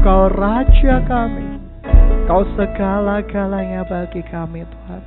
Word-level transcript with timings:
Engkau 0.00 0.32
Raja 0.32 1.04
kami. 1.04 1.60
Engkau 1.84 2.40
segala-galanya 2.56 3.84
bagi 3.84 4.24
kami 4.32 4.64
Tuhan. 4.64 5.02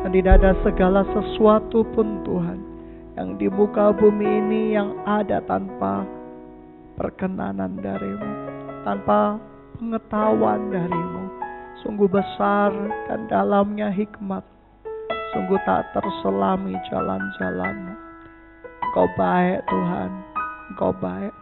Dan 0.00 0.16
tidak 0.16 0.40
ada 0.40 0.56
segala 0.64 1.04
sesuatu 1.12 1.84
pun 1.92 2.24
Tuhan. 2.24 2.56
Yang 3.20 3.28
di 3.36 3.46
muka 3.52 3.92
bumi 3.92 4.24
ini 4.24 4.72
yang 4.72 4.96
ada 5.04 5.44
tanpa 5.44 6.08
perkenanan 6.96 7.84
darimu. 7.84 8.32
Tanpa 8.80 9.36
pengetahuan 9.76 10.72
darimu. 10.72 11.24
Sungguh 11.84 12.08
besar 12.08 12.72
dan 13.12 13.28
dalamnya 13.28 13.92
hikmat. 13.92 14.40
Sungguh 15.36 15.60
tak 15.68 15.84
terselami 15.92 16.80
jalan-jalanmu. 16.88 17.92
Engkau 18.88 19.04
baik 19.20 19.60
Tuhan. 19.68 20.10
Engkau 20.72 20.96
baik. 20.96 21.39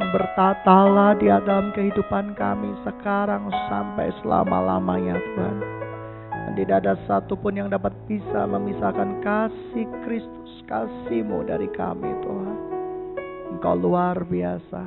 Bertatalah 0.00 1.12
di 1.20 1.28
dalam 1.28 1.76
kehidupan 1.76 2.32
kami 2.32 2.72
sekarang 2.88 3.52
sampai 3.68 4.08
selama-lamanya 4.24 5.20
Tuhan. 5.20 5.56
Dan 6.32 6.52
tidak 6.56 6.76
ada 6.82 6.94
satupun 7.04 7.60
yang 7.60 7.68
dapat 7.68 7.92
bisa 8.08 8.48
memisahkan 8.48 9.20
kasih 9.20 9.84
Kristus, 10.08 10.64
kasihmu 10.64 11.44
dari 11.44 11.68
kami 11.76 12.08
Tuhan. 12.24 12.58
Engkau 13.52 13.76
luar 13.76 14.24
biasa. 14.24 14.80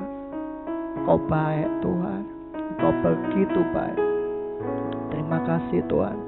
Engkau 0.98 1.18
baik 1.30 1.70
Tuhan. 1.78 2.22
Engkau 2.74 2.92
begitu 3.06 3.60
baik. 3.70 4.00
Terima 5.14 5.38
kasih 5.46 5.86
Tuhan. 5.86 6.18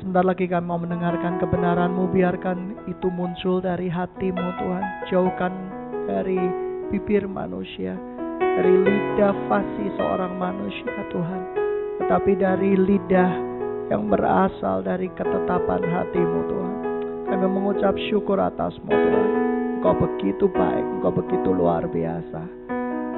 Sebentar 0.00 0.24
lagi 0.24 0.48
kami 0.48 0.64
mau 0.64 0.80
mendengarkan 0.80 1.36
kebenaran-Mu. 1.44 2.08
Biarkan 2.08 2.88
itu 2.88 3.12
muncul 3.12 3.60
dari 3.60 3.92
hatimu 3.92 4.48
Tuhan. 4.58 4.84
Jauhkan 5.12 5.52
dari 6.08 6.40
bibir 6.88 7.28
manusia 7.28 8.13
dari 8.40 8.74
lidah 8.80 9.34
fasih 9.50 9.88
seorang 9.98 10.38
manusia 10.38 10.94
Tuhan, 11.10 11.42
tetapi 12.02 12.32
dari 12.38 12.78
lidah 12.78 13.32
yang 13.92 14.08
berasal 14.08 14.80
dari 14.80 15.10
ketetapan 15.12 15.82
hatimu 15.84 16.40
Tuhan. 16.48 16.76
Kami 17.28 17.46
mengucap 17.48 17.96
syukur 18.08 18.40
atasmu 18.40 18.88
Tuhan. 18.88 19.30
Engkau 19.80 19.94
begitu 20.00 20.48
baik, 20.48 20.86
Engkau 21.00 21.12
begitu 21.12 21.48
luar 21.52 21.84
biasa. 21.84 22.64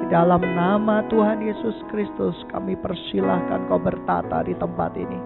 Di 0.03 0.05
dalam 0.13 0.43
nama 0.43 1.01
Tuhan 1.09 1.41
Yesus 1.41 1.75
Kristus 1.89 2.35
kami 2.53 2.77
persilahkan 2.77 3.65
kau 3.71 3.81
bertata 3.81 4.45
di 4.45 4.53
tempat 4.55 4.93
ini. 4.93 5.19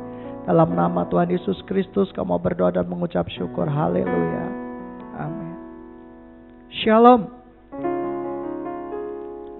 Dalam 0.47 0.73
nama 0.73 1.05
Tuhan 1.05 1.29
Yesus 1.29 1.59
Kristus 1.69 2.09
kamu 2.17 2.41
berdoa 2.41 2.73
dan 2.73 2.89
mengucap 2.89 3.29
syukur. 3.29 3.69
Haleluya. 3.69 4.45
Amin. 5.21 5.53
Shalom. 6.81 7.40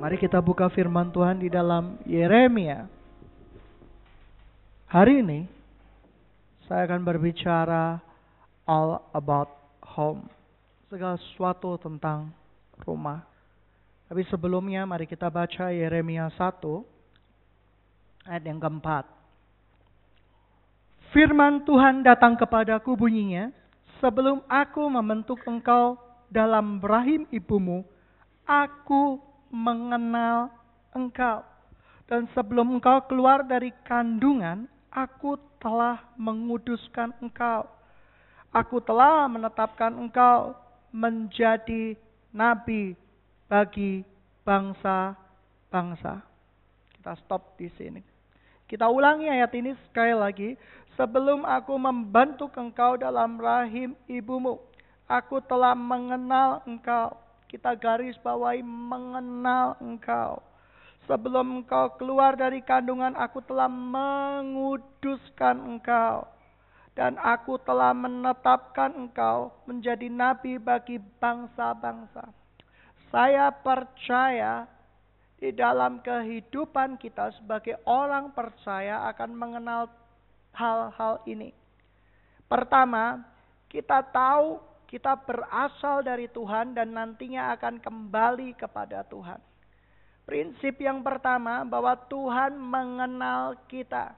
Mari 0.02 0.18
kita 0.18 0.42
buka 0.42 0.66
firman 0.74 1.14
Tuhan 1.14 1.38
di 1.38 1.46
dalam 1.46 2.02
Yeremia. 2.10 2.90
Hari 4.90 5.22
ini 5.22 5.46
saya 6.66 6.90
akan 6.90 7.06
berbicara 7.06 8.02
all 8.66 8.98
about 9.14 9.54
home. 9.94 10.26
Segala 10.90 11.22
sesuatu 11.22 11.78
tentang 11.78 12.34
rumah. 12.82 13.22
Tapi 14.10 14.26
sebelumnya 14.26 14.90
mari 14.90 15.06
kita 15.06 15.30
baca 15.30 15.70
Yeremia 15.70 16.34
1 16.34 16.50
ayat 18.26 18.42
yang 18.42 18.58
keempat. 18.58 19.06
Firman 21.14 21.62
Tuhan 21.62 22.02
datang 22.02 22.42
kepadaku 22.42 22.98
bunyinya, 22.98 23.54
sebelum 24.02 24.42
aku 24.50 24.82
membentuk 24.82 25.46
engkau 25.46 25.94
dalam 26.26 26.82
rahim 26.82 27.30
ibumu, 27.30 27.86
aku 28.50 29.30
mengenal 29.52 30.50
engkau. 30.96 31.44
Dan 32.08 32.28
sebelum 32.36 32.80
engkau 32.80 33.04
keluar 33.08 33.44
dari 33.44 33.72
kandungan, 33.88 34.68
aku 34.92 35.40
telah 35.60 36.00
menguduskan 36.20 37.16
engkau. 37.24 37.68
Aku 38.52 38.84
telah 38.84 39.32
menetapkan 39.32 39.96
engkau 39.96 40.52
menjadi 40.92 41.96
nabi 42.36 43.00
bagi 43.48 44.04
bangsa-bangsa. 44.44 46.20
Kita 47.00 47.16
stop 47.24 47.56
di 47.56 47.72
sini. 47.80 48.02
Kita 48.68 48.88
ulangi 48.92 49.32
ayat 49.32 49.52
ini 49.56 49.72
sekali 49.88 50.16
lagi. 50.16 50.50
Sebelum 51.00 51.48
aku 51.48 51.80
membentuk 51.80 52.52
engkau 52.60 53.00
dalam 53.00 53.40
rahim 53.40 53.96
ibumu, 54.12 54.60
aku 55.08 55.40
telah 55.48 55.72
mengenal 55.72 56.60
engkau 56.68 57.16
kita 57.52 57.76
garis 57.76 58.16
bawahi 58.24 58.64
mengenal 58.64 59.76
engkau. 59.84 60.40
Sebelum 61.04 61.60
engkau 61.60 62.00
keluar 62.00 62.40
dari 62.40 62.64
kandungan 62.64 63.12
aku 63.20 63.44
telah 63.44 63.68
menguduskan 63.68 65.60
engkau. 65.60 66.24
Dan 66.96 67.20
aku 67.20 67.60
telah 67.60 67.92
menetapkan 67.92 68.96
engkau 68.96 69.52
menjadi 69.68 70.08
nabi 70.08 70.56
bagi 70.56 70.96
bangsa-bangsa. 71.20 72.32
Saya 73.12 73.52
percaya 73.52 74.64
di 75.36 75.52
dalam 75.52 76.00
kehidupan 76.00 76.96
kita 76.96 77.36
sebagai 77.36 77.76
orang 77.84 78.32
percaya 78.32 79.12
akan 79.12 79.36
mengenal 79.36 79.92
hal-hal 80.56 81.20
ini. 81.28 81.52
Pertama, 82.48 83.24
kita 83.72 84.04
tahu 84.12 84.71
kita 84.92 85.16
berasal 85.24 86.04
dari 86.04 86.28
Tuhan 86.28 86.76
dan 86.76 86.92
nantinya 86.92 87.56
akan 87.56 87.80
kembali 87.80 88.60
kepada 88.60 89.08
Tuhan. 89.08 89.40
Prinsip 90.28 90.84
yang 90.84 91.00
pertama 91.00 91.64
bahwa 91.64 91.96
Tuhan 92.12 92.60
mengenal 92.60 93.56
kita. 93.72 94.12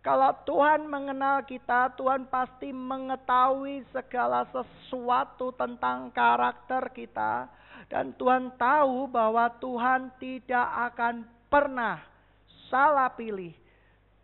Kalau 0.00 0.34
Tuhan 0.48 0.88
mengenal 0.88 1.46
kita, 1.46 1.92
Tuhan 1.94 2.26
pasti 2.26 2.74
mengetahui 2.74 3.86
segala 3.94 4.48
sesuatu 4.50 5.54
tentang 5.54 6.10
karakter 6.10 6.90
kita, 6.90 7.46
dan 7.86 8.10
Tuhan 8.18 8.50
tahu 8.58 9.06
bahwa 9.06 9.46
Tuhan 9.62 10.10
tidak 10.18 10.68
akan 10.90 11.22
pernah 11.46 12.02
salah 12.66 13.14
pilih 13.14 13.54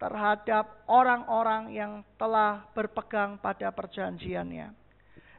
terhadap 0.03 0.83
orang-orang 0.91 1.71
yang 1.71 1.93
telah 2.19 2.67
berpegang 2.75 3.39
pada 3.39 3.71
perjanjiannya. 3.71 4.88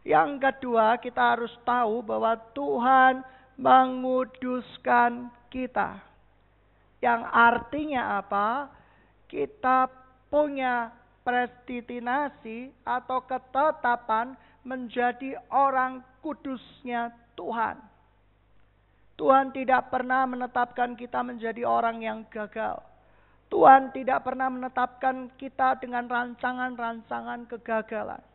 Yang 0.09 0.41
kedua, 0.41 0.97
kita 0.97 1.37
harus 1.37 1.53
tahu 1.61 2.01
bahwa 2.01 2.33
Tuhan 2.57 3.21
menguduskan 3.61 5.29
kita. 5.53 6.01
Yang 6.97 7.21
artinya 7.29 8.17
apa? 8.17 8.73
Kita 9.29 9.85
punya 10.33 10.89
predestinasi 11.21 12.73
atau 12.81 13.21
ketetapan 13.21 14.33
menjadi 14.65 15.37
orang 15.53 16.01
kudusnya 16.25 17.13
Tuhan. 17.37 17.77
Tuhan 19.13 19.53
tidak 19.53 19.93
pernah 19.93 20.25
menetapkan 20.25 20.97
kita 20.97 21.21
menjadi 21.21 21.69
orang 21.69 22.01
yang 22.01 22.25
gagal. 22.33 22.81
Tuhan 23.53 23.93
tidak 23.93 24.25
pernah 24.25 24.49
menetapkan 24.49 25.29
kita 25.37 25.77
dengan 25.77 26.09
rancangan-rancangan 26.09 27.45
kegagalan. 27.45 28.28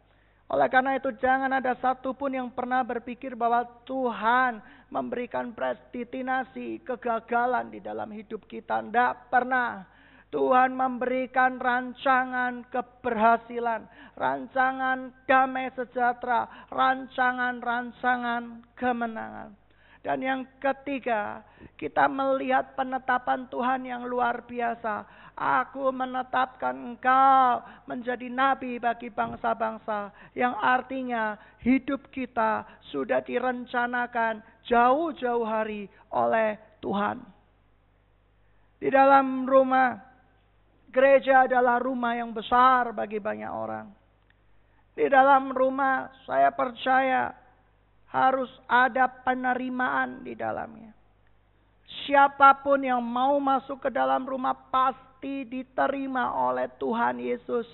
Oleh 0.44 0.68
karena 0.68 1.00
itu 1.00 1.08
jangan 1.16 1.48
ada 1.56 1.72
satupun 1.80 2.36
yang 2.36 2.48
pernah 2.52 2.84
berpikir 2.84 3.32
bahwa 3.32 3.64
Tuhan 3.88 4.60
memberikan 4.92 5.56
predestinasi 5.56 6.84
kegagalan 6.84 7.72
di 7.72 7.80
dalam 7.80 8.12
hidup 8.12 8.44
kita. 8.44 8.84
Tidak 8.84 9.32
pernah. 9.32 9.88
Tuhan 10.34 10.74
memberikan 10.74 11.62
rancangan 11.62 12.66
keberhasilan, 12.66 13.86
rancangan 14.18 15.14
damai 15.30 15.70
sejahtera, 15.78 16.66
rancangan-rancangan 16.74 18.66
kemenangan. 18.74 19.54
Dan 20.02 20.18
yang 20.20 20.42
ketiga, 20.58 21.40
kita 21.78 22.10
melihat 22.10 22.74
penetapan 22.74 23.46
Tuhan 23.46 23.86
yang 23.86 24.02
luar 24.04 24.42
biasa. 24.42 25.06
Aku 25.34 25.90
menetapkan 25.90 26.94
engkau 26.94 27.58
menjadi 27.90 28.30
nabi 28.30 28.78
bagi 28.78 29.10
bangsa-bangsa. 29.10 30.14
Yang 30.30 30.54
artinya 30.62 31.24
hidup 31.58 32.06
kita 32.14 32.62
sudah 32.94 33.18
direncanakan 33.18 34.38
jauh-jauh 34.62 35.42
hari 35.42 35.90
oleh 36.14 36.54
Tuhan. 36.78 37.18
Di 38.78 38.86
dalam 38.94 39.42
rumah, 39.42 39.98
gereja 40.94 41.50
adalah 41.50 41.82
rumah 41.82 42.14
yang 42.14 42.30
besar 42.30 42.94
bagi 42.94 43.18
banyak 43.18 43.50
orang. 43.50 43.90
Di 44.94 45.10
dalam 45.10 45.50
rumah, 45.50 46.14
saya 46.22 46.54
percaya 46.54 47.34
harus 48.14 48.50
ada 48.70 49.10
penerimaan 49.10 50.22
di 50.22 50.38
dalamnya. 50.38 50.94
Siapa 52.02 52.58
pun 52.66 52.82
yang 52.82 52.98
mau 52.98 53.38
masuk 53.38 53.86
ke 53.86 53.90
dalam 53.94 54.26
rumah 54.26 54.58
pasti 54.74 55.46
diterima 55.46 56.34
oleh 56.34 56.66
Tuhan 56.82 57.22
Yesus. 57.22 57.68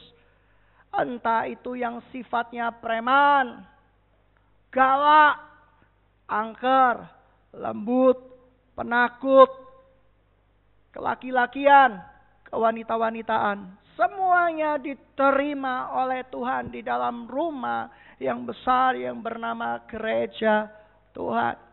Entah 0.92 1.48
itu 1.48 1.78
yang 1.78 2.04
sifatnya 2.12 2.74
preman, 2.74 3.64
galak, 4.74 5.38
angker, 6.26 7.06
lembut, 7.54 8.18
penakut, 8.76 9.50
kelaki-lakian, 10.92 12.02
kewanita-wanitaan. 12.50 13.78
Semuanya 13.94 14.80
diterima 14.80 15.94
oleh 15.94 16.26
Tuhan 16.32 16.72
di 16.72 16.80
dalam 16.80 17.28
rumah 17.28 17.90
yang 18.18 18.42
besar 18.48 18.96
yang 18.96 19.20
bernama 19.20 19.84
gereja 19.86 20.70
Tuhan. 21.12 21.69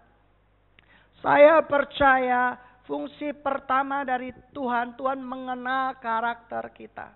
Saya 1.28 1.60
percaya 1.60 2.56
fungsi 2.88 3.36
pertama 3.36 4.08
dari 4.08 4.32
Tuhan, 4.56 4.96
Tuhan 4.96 5.20
mengenal 5.20 6.00
karakter 6.00 6.72
kita. 6.72 7.12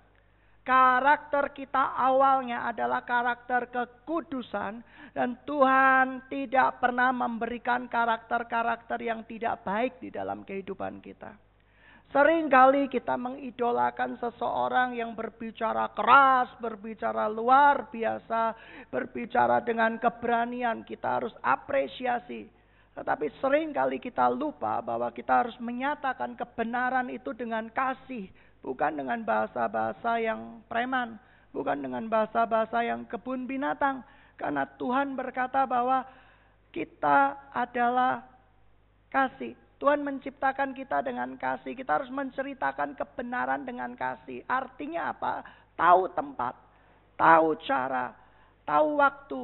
Karakter 0.67 1.55
kita 1.55 1.95
awalnya 1.95 2.67
adalah 2.67 3.07
karakter 3.07 3.71
kekudusan 3.71 4.83
dan 5.15 5.39
Tuhan 5.47 6.27
tidak 6.27 6.83
pernah 6.83 7.15
memberikan 7.15 7.87
karakter-karakter 7.87 8.99
yang 8.99 9.23
tidak 9.23 9.63
baik 9.63 10.03
di 10.03 10.11
dalam 10.11 10.43
kehidupan 10.43 10.99
kita. 10.99 11.31
Seringkali 12.11 12.91
kita 12.91 13.15
mengidolakan 13.15 14.19
seseorang 14.19 14.91
yang 14.91 15.15
berbicara 15.15 15.87
keras, 15.95 16.51
berbicara 16.59 17.31
luar 17.31 17.87
biasa, 17.87 18.59
berbicara 18.91 19.63
dengan 19.63 19.95
keberanian. 19.95 20.83
Kita 20.83 21.23
harus 21.23 21.31
apresiasi. 21.39 22.59
Tetapi 22.91 23.27
sering 23.39 23.71
kali 23.71 24.03
kita 24.03 24.27
lupa 24.27 24.83
bahwa 24.83 25.07
kita 25.15 25.45
harus 25.45 25.55
menyatakan 25.63 26.35
kebenaran 26.35 27.07
itu 27.07 27.31
dengan 27.31 27.71
kasih, 27.71 28.27
Bukan 28.61 28.93
dengan 28.93 29.25
bahasa-bahasa 29.25 30.21
yang 30.21 30.61
preman. 30.69 31.17
Bukan 31.51 31.81
dengan 31.81 32.05
bahasa-bahasa 32.07 32.85
yang 32.85 33.09
kebun 33.09 33.49
binatang. 33.49 34.05
Karena 34.37 34.69
Tuhan 34.77 35.17
berkata 35.17 35.65
bahwa 35.65 36.05
kita 36.69 37.35
adalah 37.51 38.21
kasih. 39.09 39.57
Tuhan 39.81 40.05
menciptakan 40.05 40.77
kita 40.77 41.01
dengan 41.01 41.33
kasih. 41.41 41.73
Kita 41.73 41.99
harus 41.99 42.13
menceritakan 42.13 42.93
kebenaran 42.93 43.65
dengan 43.65 43.97
kasih. 43.97 44.45
Artinya 44.45 45.09
apa? 45.09 45.41
Tahu 45.73 46.13
tempat, 46.13 46.53
tahu 47.17 47.57
cara, 47.65 48.13
tahu 48.61 49.01
waktu. 49.01 49.41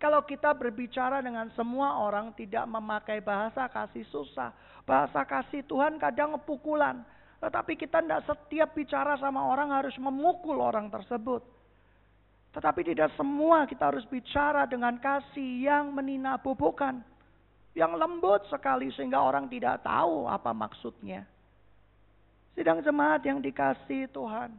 Kalau 0.00 0.24
kita 0.24 0.56
berbicara 0.56 1.20
dengan 1.20 1.52
semua 1.52 2.00
orang 2.00 2.32
tidak 2.32 2.64
memakai 2.64 3.20
bahasa 3.20 3.68
kasih 3.68 4.08
susah. 4.08 4.48
Bahasa 4.88 5.20
kasih 5.28 5.60
Tuhan 5.68 6.00
kadang 6.00 6.40
pukulan. 6.40 7.04
Tetapi 7.36 7.76
kita 7.76 8.00
tidak 8.00 8.24
setiap 8.24 8.72
bicara 8.72 9.20
sama 9.20 9.44
orang 9.44 9.68
harus 9.68 9.92
memukul 10.00 10.56
orang 10.56 10.88
tersebut. 10.88 11.44
Tetapi 12.56 12.80
tidak 12.80 13.12
semua 13.20 13.68
kita 13.68 13.92
harus 13.92 14.08
bicara 14.08 14.64
dengan 14.64 14.96
kasih 14.96 15.68
yang 15.68 15.92
meninabobokan. 15.92 17.04
Yang 17.76 17.92
lembut 18.00 18.40
sekali 18.48 18.88
sehingga 18.96 19.20
orang 19.20 19.52
tidak 19.52 19.84
tahu 19.84 20.24
apa 20.24 20.50
maksudnya. 20.56 21.28
Sidang 22.56 22.80
jemaat 22.80 23.20
yang 23.28 23.44
dikasih 23.44 24.08
Tuhan. 24.16 24.56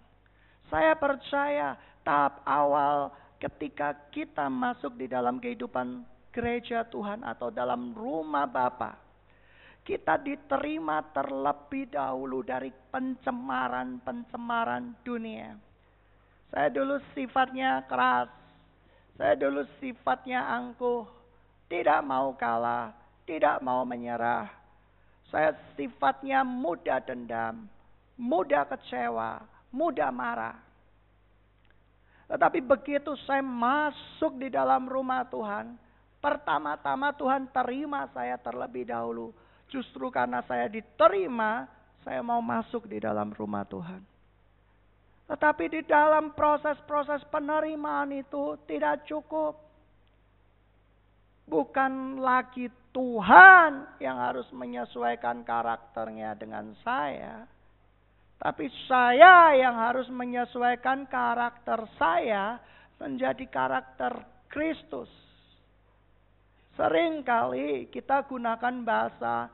Saya 0.69 0.93
percaya 0.95 1.75
tahap 2.05 2.45
awal 2.45 3.11
ketika 3.41 3.97
kita 4.13 4.45
masuk 4.45 4.93
di 5.01 5.09
dalam 5.09 5.41
kehidupan 5.41 6.05
gereja 6.29 6.85
Tuhan 6.85 7.25
atau 7.25 7.49
dalam 7.49 7.97
rumah 7.97 8.45
Bapak 8.45 9.11
kita 9.81 10.21
diterima 10.21 11.01
terlebih 11.09 11.89
dahulu 11.89 12.45
dari 12.45 12.69
pencemaran-pencemaran 12.93 14.93
dunia. 15.01 15.57
Saya 16.53 16.69
dulu 16.69 17.01
sifatnya 17.17 17.81
keras. 17.89 18.29
Saya 19.17 19.33
dulu 19.33 19.65
sifatnya 19.81 20.45
angkuh. 20.53 21.09
Tidak 21.65 22.05
mau 22.05 22.37
kalah. 22.37 22.93
Tidak 23.25 23.57
mau 23.65 23.81
menyerah. 23.81 24.53
Saya 25.33 25.57
sifatnya 25.73 26.45
mudah 26.45 27.01
dendam. 27.01 27.65
Mudah 28.21 28.69
kecewa. 28.69 29.41
Mudah 29.73 30.13
marah. 30.13 30.61
Tetapi 32.31 32.63
begitu 32.63 33.11
saya 33.27 33.43
masuk 33.43 34.39
di 34.39 34.47
dalam 34.47 34.87
rumah 34.87 35.27
Tuhan. 35.27 35.75
Pertama-tama 36.23 37.11
Tuhan 37.17 37.51
terima 37.51 38.07
saya 38.15 38.39
terlebih 38.39 38.87
dahulu 38.87 39.35
Justru 39.71 40.11
karena 40.11 40.43
saya 40.43 40.67
diterima, 40.67 41.63
saya 42.03 42.19
mau 42.19 42.43
masuk 42.43 42.91
di 42.91 42.99
dalam 42.99 43.31
rumah 43.31 43.63
Tuhan. 43.63 44.03
Tetapi 45.31 45.65
di 45.71 45.81
dalam 45.87 46.35
proses-proses 46.35 47.23
penerimaan 47.31 48.11
itu 48.11 48.59
tidak 48.67 49.07
cukup. 49.07 49.55
Bukan 51.47 52.19
lagi 52.19 52.67
Tuhan 52.91 53.95
yang 54.03 54.19
harus 54.19 54.43
menyesuaikan 54.51 55.47
karakternya 55.47 56.35
dengan 56.35 56.75
saya. 56.83 57.47
Tapi 58.41 58.65
saya 58.89 59.53
yang 59.53 59.77
harus 59.77 60.09
menyesuaikan 60.09 61.05
karakter 61.05 61.85
saya 62.01 62.57
menjadi 62.97 63.45
karakter 63.45 64.17
Kristus. 64.49 65.13
Seringkali 66.73 67.93
kita 67.93 68.25
gunakan 68.25 68.81
bahasa 68.81 69.45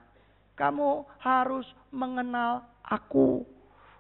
kamu 0.55 1.03
harus 1.19 1.67
mengenal 1.91 2.63
aku. 2.87 3.43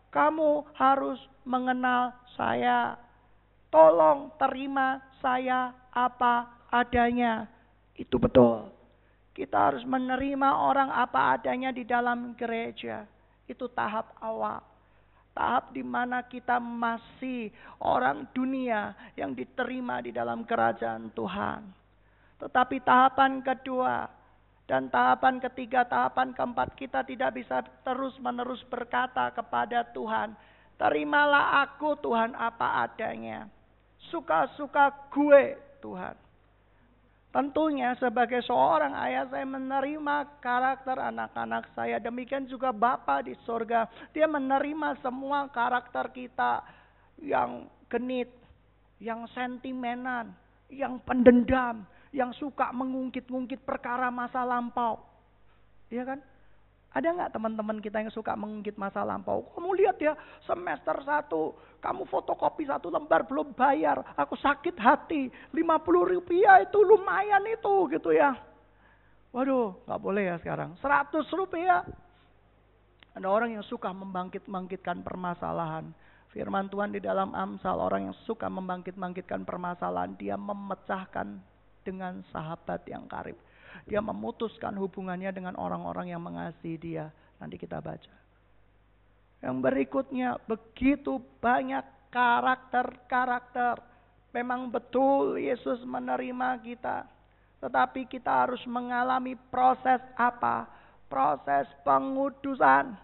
Kamu 0.07 0.71
harus 0.79 1.19
mengenal 1.43 2.15
saya. 2.39 2.95
Tolong 3.67 4.31
terima 4.39 5.03
saya 5.19 5.75
apa 5.91 6.63
adanya. 6.71 7.43
Itu 7.91 8.15
betul. 8.23 8.71
Kita 9.35 9.67
harus 9.67 9.83
menerima 9.83 10.49
orang 10.63 10.95
apa 10.95 11.35
adanya 11.35 11.75
di 11.75 11.83
dalam 11.83 12.39
gereja. 12.39 13.03
Itu 13.43 13.67
tahap 13.67 14.15
awal. 14.23 14.76
Tahap 15.37 15.69
di 15.69 15.85
mana 15.85 16.25
kita 16.25 16.57
masih 16.57 17.53
orang 17.85 18.25
dunia 18.33 18.97
yang 19.13 19.37
diterima 19.37 20.01
di 20.01 20.09
dalam 20.09 20.41
kerajaan 20.41 21.13
Tuhan. 21.13 21.61
Tetapi 22.41 22.81
tahapan 22.81 23.45
kedua, 23.45 24.09
dan 24.67 24.91
tahapan 24.91 25.39
ketiga, 25.39 25.87
tahapan 25.87 26.35
keempat 26.35 26.75
kita 26.75 26.99
tidak 27.07 27.39
bisa 27.39 27.63
terus-menerus 27.87 28.59
berkata 28.67 29.31
kepada 29.31 29.87
Tuhan, 29.95 30.35
terimalah 30.75 31.63
aku 31.63 31.95
Tuhan 32.03 32.35
apa 32.35 32.83
adanya. 32.83 33.47
Suka-suka 34.11 34.91
gue 35.07 35.55
Tuhan. 35.79 36.26
Tentunya 37.37 37.93
sebagai 38.01 38.41
seorang 38.49 38.97
ayah 38.97 39.29
saya 39.29 39.45
menerima 39.45 40.41
karakter 40.41 40.97
anak-anak 40.97 41.69
saya. 41.77 42.01
Demikian 42.01 42.49
juga 42.49 42.73
Bapa 42.73 43.21
di 43.21 43.37
sorga. 43.45 43.85
Dia 44.09 44.25
menerima 44.25 44.97
semua 45.05 45.45
karakter 45.53 46.09
kita 46.17 46.65
yang 47.21 47.69
genit, 47.93 48.33
yang 48.97 49.29
sentimenan, 49.37 50.33
yang 50.73 50.97
pendendam, 51.05 51.85
yang 52.09 52.33
suka 52.33 52.73
mengungkit-ungkit 52.73 53.61
perkara 53.61 54.09
masa 54.09 54.41
lampau. 54.41 54.97
Iya 55.93 56.09
kan? 56.09 56.19
Ada 56.95 57.13
nggak 57.13 57.31
teman-teman 57.35 57.77
kita 57.83 57.99
yang 57.99 58.13
suka 58.13 58.33
mengungkit 58.33 58.79
masa 58.79 59.03
lampau? 59.03 59.43
Kamu 59.53 59.75
lihat 59.75 59.99
ya, 59.99 60.15
semester 60.47 60.95
satu, 61.03 61.53
kamu 61.83 62.07
fotokopi 62.07 62.65
satu 62.65 62.87
lembar 62.87 63.27
belum 63.27 63.53
bayar. 63.53 64.01
Aku 64.15 64.39
sakit 64.39 64.73
hati, 64.79 65.29
50 65.51 66.13
rupiah 66.15 66.63
itu 66.63 66.79
lumayan 66.81 67.43
itu 67.45 67.91
gitu 67.91 68.15
ya. 68.15 68.33
Waduh, 69.35 69.75
nggak 69.85 70.01
boleh 70.01 70.23
ya 70.31 70.35
sekarang. 70.39 70.79
100 70.79 71.27
rupiah. 71.35 71.83
Ada 73.17 73.27
orang 73.27 73.57
yang 73.57 73.65
suka 73.65 73.91
membangkit-bangkitkan 73.91 75.01
permasalahan. 75.01 75.89
Firman 76.31 76.69
Tuhan 76.69 76.93
di 76.93 77.01
dalam 77.01 77.33
Amsal, 77.33 77.81
orang 77.81 78.13
yang 78.13 78.17
suka 78.29 78.45
membangkit-bangkitkan 78.45 79.41
permasalahan, 79.41 80.13
dia 80.21 80.37
memecahkan 80.37 81.39
dengan 81.81 82.21
sahabat 82.29 82.85
yang 82.85 83.09
karib. 83.09 83.39
Dia 83.85 84.01
memutuskan 84.01 84.73
hubungannya 84.79 85.29
dengan 85.29 85.53
orang-orang 85.59 86.09
yang 86.09 86.23
mengasihi 86.23 86.77
dia. 86.81 87.13
Nanti 87.37 87.61
kita 87.61 87.77
baca. 87.77 88.13
Yang 89.45 89.57
berikutnya 89.61 90.41
begitu 90.49 91.21
banyak 91.37 91.85
karakter-karakter. 92.09 93.77
Memang 94.33 94.73
betul 94.73 95.37
Yesus 95.37 95.85
menerima 95.85 96.57
kita. 96.65 97.05
Tetapi 97.61 98.05
kita 98.09 98.45
harus 98.45 98.61
mengalami 98.69 99.37
proses 99.49 100.01
apa? 100.17 100.69
Proses 101.09 101.65
pengudusan. 101.85 102.97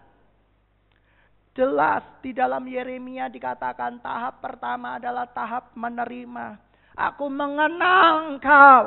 Jelas 1.54 2.02
di 2.18 2.34
dalam 2.34 2.66
Yeremia 2.66 3.30
dikatakan 3.30 4.02
tahap 4.02 4.42
pertama 4.42 4.98
adalah 4.98 5.30
tahap 5.30 5.70
menerima. 5.78 6.58
Aku 6.98 7.30
mengenal 7.30 8.34
engkau. 8.34 8.82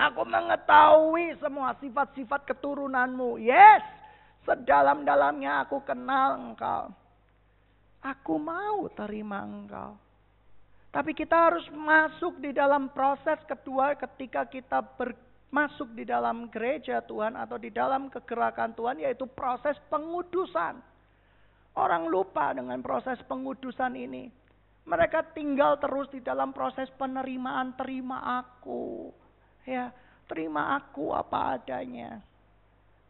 Aku 0.00 0.22
mengetahui 0.24 1.36
semua 1.38 1.76
sifat-sifat 1.78 2.48
keturunanmu. 2.48 3.38
Yes, 3.38 3.84
sedalam-dalamnya 4.48 5.66
aku 5.66 5.82
kenal 5.84 6.40
engkau. 6.40 6.90
Aku 8.02 8.34
mau 8.40 8.90
terima 8.98 9.46
engkau. 9.46 9.94
Tapi 10.92 11.16
kita 11.16 11.48
harus 11.48 11.64
masuk 11.72 12.36
di 12.42 12.52
dalam 12.52 12.92
proses 12.92 13.40
kedua 13.48 13.96
ketika 13.96 14.44
kita 14.44 14.84
ber, 14.84 15.16
masuk 15.48 15.88
di 15.96 16.04
dalam 16.04 16.50
gereja 16.52 17.00
Tuhan 17.00 17.38
atau 17.38 17.56
di 17.56 17.72
dalam 17.72 18.12
kegerakan 18.12 18.76
Tuhan 18.76 19.00
yaitu 19.00 19.24
proses 19.30 19.78
pengudusan. 19.88 20.76
Orang 21.72 22.12
lupa 22.12 22.52
dengan 22.52 22.84
proses 22.84 23.16
pengudusan 23.24 23.96
ini. 23.96 24.28
Mereka 24.84 25.32
tinggal 25.32 25.78
terus 25.80 26.10
di 26.12 26.20
dalam 26.20 26.52
proses 26.52 26.90
penerimaan 27.00 27.72
terima 27.78 28.42
aku. 28.42 29.14
Ya, 29.62 29.94
terima 30.26 30.76
aku 30.76 31.14
apa 31.14 31.58
adanya. 31.58 32.22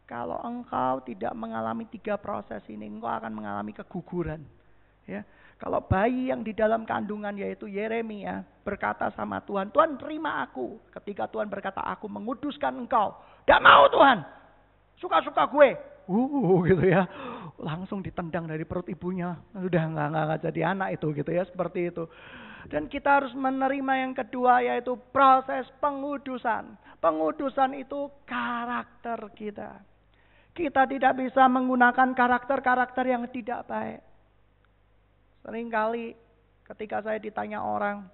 Kalau 0.05 0.37
engkau 0.43 1.01
tidak 1.07 1.33
mengalami 1.33 1.89
tiga 1.89 2.19
proses 2.19 2.61
ini, 2.69 2.85
engkau 2.85 3.09
akan 3.09 3.33
mengalami 3.33 3.73
keguguran. 3.73 4.43
Ya, 5.03 5.25
kalau 5.63 5.79
bayi 5.79 6.27
yang 6.27 6.43
di 6.43 6.51
dalam 6.51 6.83
kandungan 6.83 7.31
yaitu 7.39 7.71
Yeremia 7.71 8.43
berkata 8.67 9.07
sama 9.15 9.39
Tuhan, 9.47 9.71
Tuhan 9.71 9.95
terima 9.95 10.43
aku. 10.43 10.75
Ketika 10.91 11.31
Tuhan 11.31 11.47
berkata, 11.47 11.79
aku 11.79 12.11
menguduskan 12.11 12.83
engkau. 12.83 13.15
Tidak 13.47 13.63
mau 13.63 13.87
Tuhan. 13.87 14.27
Suka-suka 14.99 15.47
gue. 15.47 15.69
Uh, 16.11 16.67
gitu 16.67 16.83
ya. 16.83 17.07
Langsung 17.55 18.03
ditendang 18.03 18.43
dari 18.43 18.67
perut 18.67 18.91
ibunya. 18.91 19.39
Sudah 19.55 19.83
nggak 19.87 20.07
nggak 20.11 20.41
jadi 20.51 20.61
anak 20.75 20.99
itu 20.99 21.07
gitu 21.15 21.31
ya. 21.31 21.47
Seperti 21.47 21.95
itu. 21.95 22.11
Dan 22.71 22.87
kita 22.87 23.19
harus 23.19 23.33
menerima 23.35 23.93
yang 24.07 24.13
kedua 24.15 24.63
yaitu 24.63 24.95
proses 25.11 25.67
pengudusan. 25.83 26.79
Pengudusan 27.03 27.75
itu 27.75 28.07
karakter 28.23 29.19
kita. 29.35 29.83
Kita 30.53 30.85
tidak 30.87 31.17
bisa 31.19 31.49
menggunakan 31.49 32.13
karakter-karakter 32.15 33.03
yang 33.09 33.27
tidak 33.33 33.67
baik. 33.67 33.99
Seringkali 35.43 36.15
ketika 36.71 37.03
saya 37.03 37.19
ditanya 37.19 37.59
orang, 37.59 38.07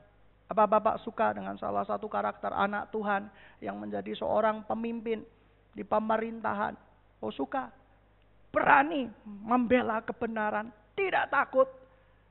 apa 0.49 0.65
Bapak 0.65 0.97
suka 1.05 1.29
dengan 1.37 1.53
salah 1.61 1.85
satu 1.85 2.09
karakter 2.09 2.49
anak 2.49 2.89
Tuhan 2.89 3.29
yang 3.61 3.77
menjadi 3.77 4.17
seorang 4.17 4.65
pemimpin 4.65 5.21
di 5.77 5.85
pemerintahan? 5.85 6.73
Oh 7.21 7.29
suka. 7.29 7.69
Berani 8.49 9.05
membela 9.45 10.01
kebenaran, 10.01 10.73
tidak 10.97 11.29
takut. 11.29 11.69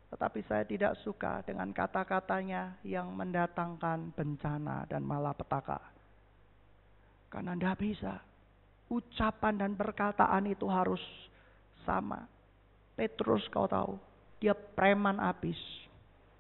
Tetapi 0.09 0.41
saya 0.49 0.65
tidak 0.65 0.97
suka 1.05 1.45
dengan 1.45 1.69
kata-katanya 1.69 2.81
yang 2.81 3.13
mendatangkan 3.13 4.17
bencana 4.17 4.89
dan 4.89 5.05
malapetaka. 5.05 5.81
Karena 7.29 7.53
tidak 7.53 7.77
bisa. 7.77 8.15
Ucapan 8.89 9.61
dan 9.61 9.73
perkataan 9.77 10.49
itu 10.49 10.65
harus 10.65 11.01
sama. 11.85 12.25
Petrus 12.97 13.45
kau 13.53 13.69
tahu, 13.69 14.01
dia 14.41 14.57
preman 14.57 15.21
abis. 15.21 15.61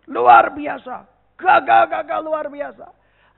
Luar 0.08 0.48
biasa. 0.56 1.04
Gagal-gagal 1.36 2.20
luar 2.24 2.48
biasa. 2.48 2.88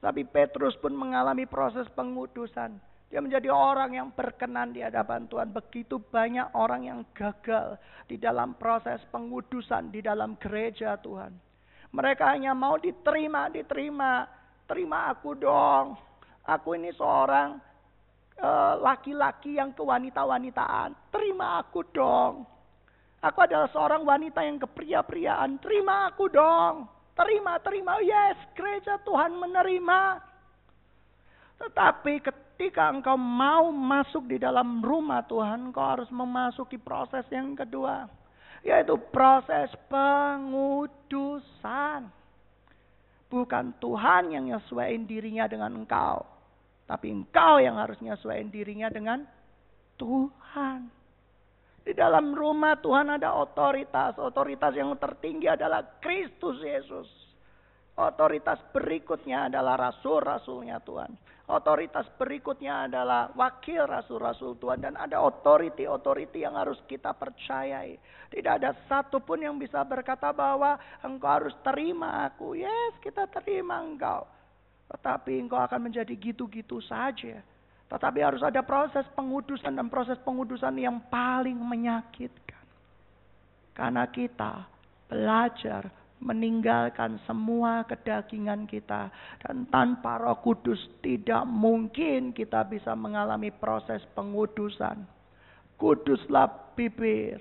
Tapi 0.01 0.25
Petrus 0.25 0.79
pun 0.81 0.95
mengalami 0.97 1.45
proses 1.45 1.85
pengudusan. 1.93 2.79
Dia 3.11 3.19
menjadi 3.19 3.51
orang 3.51 3.99
yang 3.99 4.15
berkenan 4.15 4.71
di 4.71 4.87
hadapan 4.87 5.27
Tuhan. 5.27 5.51
Begitu 5.51 5.99
banyak 5.99 6.55
orang 6.55 6.87
yang 6.87 7.01
gagal 7.11 7.75
di 8.07 8.15
dalam 8.23 8.55
proses 8.55 9.03
pengudusan 9.11 9.91
di 9.91 9.99
dalam 9.99 10.39
gereja 10.39 10.95
Tuhan. 10.95 11.35
Mereka 11.91 12.23
hanya 12.23 12.55
mau 12.55 12.79
diterima, 12.79 13.51
diterima. 13.51 14.31
Terima 14.71 15.11
aku 15.11 15.35
dong. 15.35 15.99
Aku 16.47 16.79
ini 16.79 16.95
seorang 16.95 17.59
eh, 18.39 18.75
laki-laki 18.79 19.59
uh, 19.59 19.67
yang 19.67 19.75
kewanita-wanitaan. 19.75 20.95
Terima 21.11 21.59
aku 21.59 21.83
dong. 21.91 22.47
Aku 23.27 23.39
adalah 23.43 23.67
seorang 23.75 24.07
wanita 24.07 24.39
yang 24.47 24.63
kepria-priaan. 24.63 25.59
Terima 25.59 26.15
aku 26.15 26.31
dong. 26.31 26.87
Terima, 27.19 27.59
terima. 27.59 27.99
Yes, 27.99 28.39
gereja 28.55 29.03
Tuhan 29.03 29.35
menerima. 29.35 30.23
Tetapi 31.59 32.15
ketika 32.23 32.50
engkau 32.69 33.17
mau 33.17 33.73
masuk 33.73 34.29
di 34.29 34.37
dalam 34.37 34.85
rumah 34.85 35.25
Tuhan, 35.25 35.73
engkau 35.73 35.81
harus 35.81 36.13
memasuki 36.13 36.77
proses 36.77 37.25
yang 37.33 37.57
kedua. 37.57 38.05
Yaitu 38.61 39.01
proses 39.09 39.73
pengudusan. 39.89 41.01
Bukan 43.33 43.73
Tuhan 43.81 44.37
yang 44.37 44.45
nyesuaiin 44.53 45.09
dirinya 45.09 45.49
dengan 45.49 45.73
engkau. 45.81 46.27
Tapi 46.85 47.09
engkau 47.09 47.57
yang 47.63 47.81
harus 47.81 47.97
nyesuaiin 48.05 48.53
dirinya 48.53 48.93
dengan 48.93 49.25
Tuhan. 49.97 50.91
Di 51.81 51.97
dalam 51.97 52.37
rumah 52.37 52.77
Tuhan 52.77 53.17
ada 53.17 53.33
otoritas. 53.41 54.21
Otoritas 54.21 54.77
yang 54.77 54.93
tertinggi 55.01 55.49
adalah 55.49 55.97
Kristus 56.03 56.61
Yesus. 56.61 57.09
Otoritas 57.97 58.61
berikutnya 58.75 59.49
adalah 59.49 59.79
rasul-rasulnya 59.89 60.83
Tuhan. 60.85 61.15
Otoritas 61.51 62.07
berikutnya 62.15 62.87
adalah 62.87 63.35
wakil 63.35 63.83
rasul-rasul 63.83 64.55
Tuhan. 64.63 64.87
Dan 64.87 64.95
ada 64.95 65.19
otoriti-otoriti 65.19 66.47
yang 66.47 66.55
harus 66.55 66.79
kita 66.87 67.11
percayai. 67.11 67.99
Tidak 68.31 68.53
ada 68.63 68.71
satupun 68.87 69.43
yang 69.43 69.59
bisa 69.59 69.83
berkata 69.83 70.31
bahwa 70.31 70.79
engkau 71.03 71.27
harus 71.27 71.55
terima 71.67 72.31
aku. 72.31 72.55
Yes, 72.55 72.95
kita 73.03 73.27
terima 73.35 73.83
engkau. 73.83 74.23
Tetapi 74.95 75.43
engkau 75.43 75.59
akan 75.59 75.91
menjadi 75.91 76.15
gitu-gitu 76.15 76.79
saja. 76.87 77.43
Tetapi 77.91 78.19
harus 78.23 78.43
ada 78.47 78.63
proses 78.63 79.03
pengudusan 79.19 79.75
dan 79.75 79.91
proses 79.91 80.15
pengudusan 80.23 80.79
yang 80.79 81.03
paling 81.11 81.59
menyakitkan. 81.59 82.63
Karena 83.75 84.07
kita 84.07 84.71
belajar 85.11 85.91
meninggalkan 86.21 87.17
semua 87.25 87.83
kedagingan 87.89 88.69
kita. 88.69 89.09
Dan 89.43 89.67
tanpa 89.73 90.21
roh 90.21 90.39
kudus 90.45 90.79
tidak 91.01 91.49
mungkin 91.49 92.37
kita 92.37 92.65
bisa 92.69 92.93
mengalami 92.93 93.49
proses 93.51 94.05
pengudusan. 94.13 95.03
Kuduslah 95.81 96.77
bibir. 96.77 97.41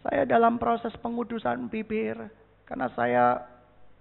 Saya 0.00 0.24
dalam 0.24 0.56
proses 0.56 0.96
pengudusan 1.04 1.68
bibir. 1.68 2.16
Karena 2.64 2.88
saya 2.96 3.44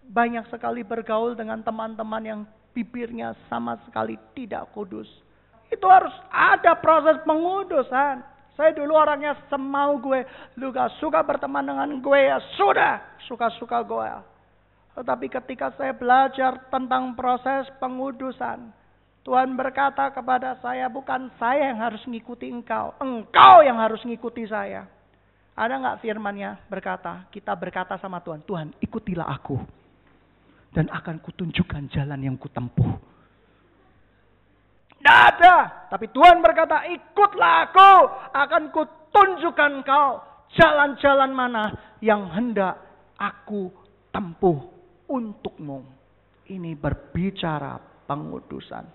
banyak 0.09 0.47
sekali 0.49 0.81
bergaul 0.81 1.35
dengan 1.35 1.61
teman-teman 1.61 2.23
yang 2.23 2.41
bibirnya 2.71 3.35
sama 3.51 3.75
sekali 3.85 4.15
tidak 4.33 4.71
kudus. 4.71 5.09
Itu 5.69 5.85
harus 5.85 6.13
ada 6.31 6.79
proses 6.79 7.21
pengudusan. 7.27 8.38
Saya 8.59 8.75
dulu 8.75 8.91
orangnya 8.91 9.39
semau 9.47 9.95
gue. 10.03 10.27
Lu 10.59 10.75
gak 10.75 10.99
suka 10.99 11.23
berteman 11.23 11.63
dengan 11.63 11.87
gue 12.03 12.19
ya 12.19 12.43
sudah. 12.59 12.99
Suka-suka 13.23 13.79
gue. 13.87 14.09
Tetapi 14.99 15.31
ketika 15.31 15.71
saya 15.79 15.95
belajar 15.95 16.67
tentang 16.67 17.15
proses 17.15 17.71
pengudusan. 17.79 18.75
Tuhan 19.23 19.55
berkata 19.55 20.11
kepada 20.11 20.59
saya 20.59 20.91
bukan 20.91 21.31
saya 21.39 21.71
yang 21.71 21.79
harus 21.79 22.03
ngikuti 22.03 22.51
engkau. 22.51 22.91
Engkau 22.99 23.63
yang 23.63 23.79
harus 23.79 24.03
ngikuti 24.03 24.43
saya. 24.43 24.83
Ada 25.55 25.75
nggak 25.79 25.99
firmannya 26.03 26.59
berkata, 26.71 27.27
kita 27.31 27.51
berkata 27.55 27.95
sama 27.99 28.23
Tuhan, 28.23 28.43
Tuhan 28.47 28.75
ikutilah 28.79 29.27
aku 29.27 29.59
dan 30.71 30.87
akan 30.87 31.19
kutunjukkan 31.19 31.91
jalan 31.91 32.19
yang 32.23 32.35
kutempuh. 32.39 32.95
Tidak 35.09 35.25
ada. 35.41 35.89
Tapi 35.89 36.05
Tuhan 36.13 36.37
berkata, 36.37 36.85
ikutlah 36.85 37.73
aku. 37.73 37.93
Akan 38.29 38.69
kutunjukkan 38.69 39.81
kau 39.81 40.21
jalan-jalan 40.53 41.33
mana 41.33 41.73
yang 41.97 42.29
hendak 42.29 42.77
aku 43.17 43.73
tempuh 44.13 44.69
untukmu. 45.09 45.81
Ini 46.45 46.77
berbicara 46.77 47.81
pengudusan. 48.05 48.85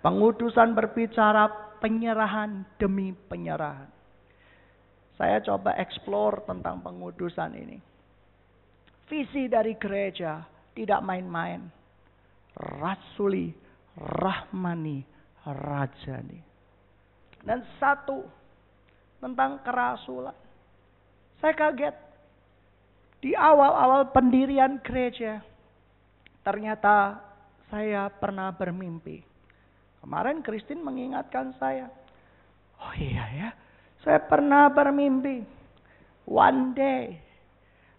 Pengudusan 0.00 0.72
berbicara 0.72 1.76
penyerahan 1.76 2.64
demi 2.80 3.12
penyerahan. 3.12 3.92
Saya 5.20 5.44
coba 5.44 5.76
eksplor 5.76 6.48
tentang 6.48 6.80
pengudusan 6.80 7.52
ini. 7.52 7.76
Visi 9.12 9.44
dari 9.44 9.76
gereja 9.76 10.40
tidak 10.72 11.04
main-main. 11.04 11.68
Rasuli, 12.56 13.52
rahmani, 14.00 15.19
rajani. 15.46 16.40
Dan 17.40 17.64
satu 17.80 18.24
tentang 19.20 19.60
kerasulan. 19.64 20.36
Saya 21.40 21.56
kaget. 21.56 21.96
Di 23.20 23.36
awal-awal 23.36 24.08
pendirian 24.16 24.80
gereja, 24.80 25.44
ternyata 26.40 27.20
saya 27.68 28.08
pernah 28.08 28.48
bermimpi. 28.48 29.20
Kemarin 30.00 30.40
Kristin 30.40 30.80
mengingatkan 30.80 31.52
saya. 31.60 31.92
Oh 32.80 32.96
iya 32.96 33.24
ya, 33.36 33.48
saya 34.00 34.24
pernah 34.24 34.72
bermimpi. 34.72 35.44
One 36.24 36.72
day, 36.72 37.20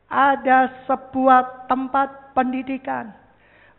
ada 0.09 0.81
sebuah 0.89 1.69
tempat 1.69 2.33
pendidikan 2.33 3.20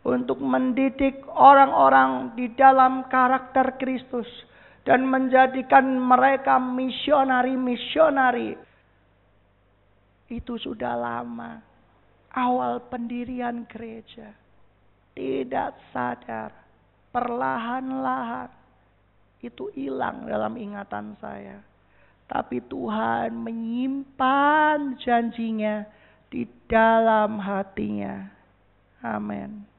untuk 0.03 0.43
mendidik 0.43 1.23
orang-orang 1.31 2.35
di 2.35 2.51
dalam 2.53 3.07
karakter 3.07 3.79
Kristus 3.79 4.27
dan 4.83 5.07
menjadikan 5.07 5.95
mereka 5.95 6.59
misionari-misionari. 6.59 8.59
Itu 10.27 10.59
sudah 10.59 10.93
lama. 10.99 11.63
Awal 12.35 12.83
pendirian 12.91 13.63
gereja. 13.69 14.35
Tidak 15.13 15.93
sadar 15.93 16.49
perlahan-lahan 17.13 18.49
itu 19.39 19.69
hilang 19.77 20.25
dalam 20.25 20.57
ingatan 20.57 21.13
saya. 21.21 21.61
Tapi 22.25 22.65
Tuhan 22.65 23.37
menyimpan 23.37 24.97
janjinya 24.97 25.85
di 26.33 26.49
dalam 26.65 27.37
hatinya. 27.37 28.25
Amin. 29.05 29.72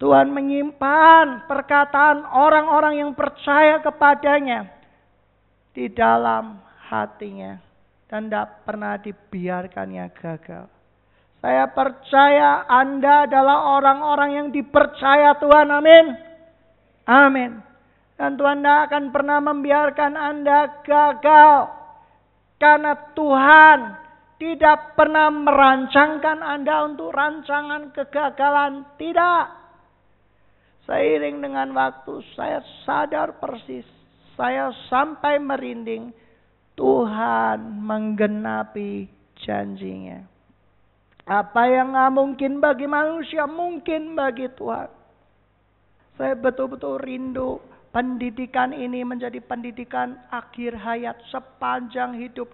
Tuhan 0.00 0.32
menyimpan 0.32 1.44
perkataan 1.44 2.24
orang-orang 2.24 3.04
yang 3.04 3.12
percaya 3.12 3.84
kepadanya 3.84 4.64
di 5.76 5.92
dalam 5.92 6.56
hatinya. 6.88 7.60
Dan 8.08 8.26
tidak 8.26 8.66
pernah 8.66 8.98
dibiarkannya 8.98 10.10
gagal. 10.18 10.66
Saya 11.38 11.70
percaya 11.70 12.66
Anda 12.66 13.28
adalah 13.28 13.78
orang-orang 13.78 14.30
yang 14.34 14.48
dipercaya 14.50 15.38
Tuhan. 15.38 15.68
Amin. 15.70 16.06
Amin. 17.06 17.52
Dan 18.18 18.34
Tuhan 18.34 18.66
tidak 18.66 18.80
akan 18.90 19.04
pernah 19.14 19.38
membiarkan 19.38 20.12
Anda 20.18 20.58
gagal. 20.82 21.70
Karena 22.58 22.92
Tuhan 23.14 23.78
tidak 24.42 24.98
pernah 24.98 25.30
merancangkan 25.30 26.40
Anda 26.42 26.88
untuk 26.90 27.14
rancangan 27.14 27.94
kegagalan. 27.94 28.90
Tidak. 28.98 29.59
Seiring 30.90 31.38
dengan 31.38 31.70
waktu 31.70 32.18
saya 32.34 32.58
sadar 32.82 33.38
persis. 33.38 33.86
Saya 34.34 34.74
sampai 34.90 35.38
merinding. 35.38 36.10
Tuhan 36.74 37.60
menggenapi 37.84 39.04
janjinya. 39.44 40.24
Apa 41.28 41.68
yang 41.68 41.92
nggak 41.92 42.10
mungkin 42.16 42.52
bagi 42.58 42.88
manusia, 42.88 43.44
mungkin 43.44 44.16
bagi 44.16 44.48
Tuhan. 44.56 44.88
Saya 46.16 46.34
betul-betul 46.40 46.98
rindu 47.04 47.60
pendidikan 47.92 48.72
ini 48.72 49.04
menjadi 49.04 49.38
pendidikan 49.44 50.18
akhir 50.32 50.74
hayat 50.78 51.20
sepanjang 51.28 52.16
hidup 52.16 52.48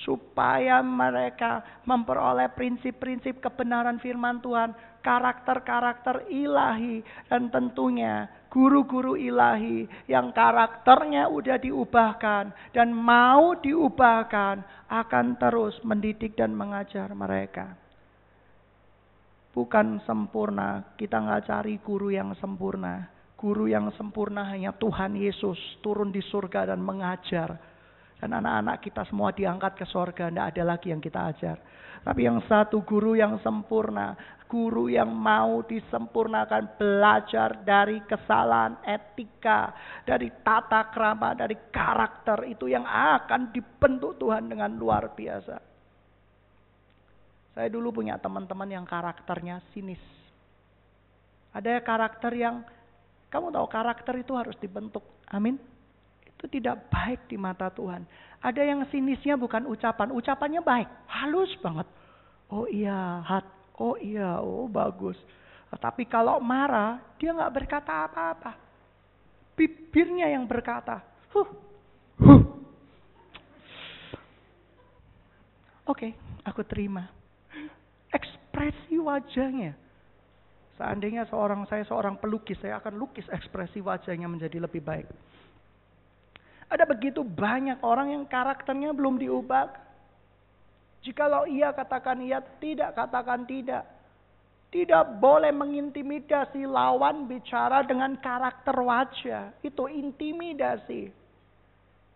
supaya 0.00 0.80
mereka 0.80 1.82
memperoleh 1.84 2.48
prinsip-prinsip 2.56 3.42
kebenaran 3.42 4.00
firman 4.00 4.40
Tuhan, 4.40 4.72
karakter-karakter 5.02 6.30
ilahi 6.30 7.02
dan 7.26 7.50
tentunya 7.50 8.30
guru-guru 8.48 9.18
ilahi 9.18 9.84
yang 10.06 10.30
karakternya 10.30 11.26
udah 11.28 11.58
diubahkan 11.58 12.72
dan 12.72 12.88
mau 12.94 13.58
diubahkan 13.58 14.86
akan 14.88 15.26
terus 15.36 15.74
mendidik 15.82 16.38
dan 16.38 16.54
mengajar 16.54 17.10
mereka. 17.12 17.74
Bukan 19.52 20.00
sempurna, 20.08 20.96
kita 20.96 21.20
nggak 21.20 21.44
cari 21.44 21.76
guru 21.84 22.08
yang 22.08 22.32
sempurna. 22.40 23.04
Guru 23.36 23.68
yang 23.68 23.92
sempurna 24.00 24.48
hanya 24.48 24.72
Tuhan 24.72 25.12
Yesus 25.12 25.60
turun 25.84 26.08
di 26.08 26.24
surga 26.24 26.72
dan 26.72 26.80
mengajar. 26.80 27.60
Dan 28.16 28.32
anak-anak 28.38 28.80
kita 28.80 29.02
semua 29.10 29.34
diangkat 29.34 29.76
ke 29.76 29.84
surga, 29.84 30.30
tidak 30.30 30.46
ada 30.54 30.62
lagi 30.62 30.88
yang 30.94 31.02
kita 31.02 31.20
ajar. 31.34 31.56
Tapi 32.02 32.20
yang 32.22 32.38
satu 32.48 32.80
guru 32.86 33.18
yang 33.18 33.36
sempurna, 33.42 34.14
guru 34.52 34.92
yang 34.92 35.08
mau 35.08 35.64
disempurnakan 35.64 36.76
belajar 36.76 37.64
dari 37.64 38.04
kesalahan 38.04 38.76
etika, 38.84 39.72
dari 40.04 40.28
tata 40.44 40.92
krama, 40.92 41.32
dari 41.32 41.56
karakter 41.72 42.44
itu 42.44 42.68
yang 42.68 42.84
akan 42.84 43.48
dibentuk 43.48 44.20
Tuhan 44.20 44.52
dengan 44.52 44.76
luar 44.76 45.16
biasa. 45.16 45.56
Saya 47.56 47.68
dulu 47.72 48.04
punya 48.04 48.20
teman-teman 48.20 48.68
yang 48.68 48.84
karakternya 48.84 49.64
sinis. 49.72 50.00
Ada 51.56 51.80
karakter 51.80 52.32
yang 52.36 52.60
kamu 53.32 53.56
tahu 53.56 53.66
karakter 53.72 54.20
itu 54.20 54.36
harus 54.36 54.56
dibentuk. 54.60 55.04
Amin. 55.32 55.56
Itu 56.28 56.44
tidak 56.48 56.92
baik 56.92 57.24
di 57.28 57.40
mata 57.40 57.72
Tuhan. 57.72 58.04
Ada 58.44 58.60
yang 58.68 58.84
sinisnya 58.92 59.40
bukan 59.40 59.64
ucapan. 59.64 60.12
Ucapannya 60.12 60.60
baik. 60.60 60.88
Halus 61.08 61.52
banget. 61.60 61.88
Oh 62.52 62.68
iya, 62.68 63.24
hat. 63.24 63.61
Oh 63.80 63.96
iya, 63.96 64.40
oh 64.40 64.68
bagus. 64.68 65.16
Tapi 65.72 66.04
kalau 66.04 66.36
marah, 66.42 67.00
dia 67.16 67.32
nggak 67.32 67.54
berkata 67.54 68.04
apa-apa. 68.04 68.52
Bibirnya 69.56 70.28
yang 70.28 70.44
berkata. 70.44 71.00
Huh. 71.32 71.48
Huh. 72.20 72.42
Oke, 75.88 76.12
okay, 76.12 76.12
aku 76.44 76.60
terima. 76.68 77.08
Ekspresi 78.12 79.00
wajahnya 79.00 79.72
Seandainya 80.82 81.28
seorang 81.28 81.62
saya 81.68 81.84
seorang 81.84 82.16
pelukis, 82.16 82.58
saya 82.58 82.80
akan 82.80 82.96
lukis 82.96 83.28
ekspresi 83.28 83.78
wajahnya 83.78 84.26
menjadi 84.26 84.58
lebih 84.58 84.80
baik. 84.80 85.06
Ada 86.66 86.88
begitu 86.88 87.20
banyak 87.20 87.84
orang 87.84 88.16
yang 88.16 88.24
karakternya 88.24 88.96
belum 88.96 89.20
diubah. 89.20 89.70
Jikalau 91.02 91.50
ia 91.50 91.74
katakan 91.74 92.22
iya, 92.22 92.38
tidak 92.62 92.94
katakan 92.94 93.42
tidak. 93.46 93.82
Tidak 94.72 95.20
boleh 95.20 95.52
mengintimidasi 95.52 96.64
lawan 96.64 97.28
bicara 97.28 97.84
dengan 97.84 98.16
karakter 98.16 98.72
wajah. 98.72 99.52
Itu 99.60 99.90
intimidasi. 99.90 101.12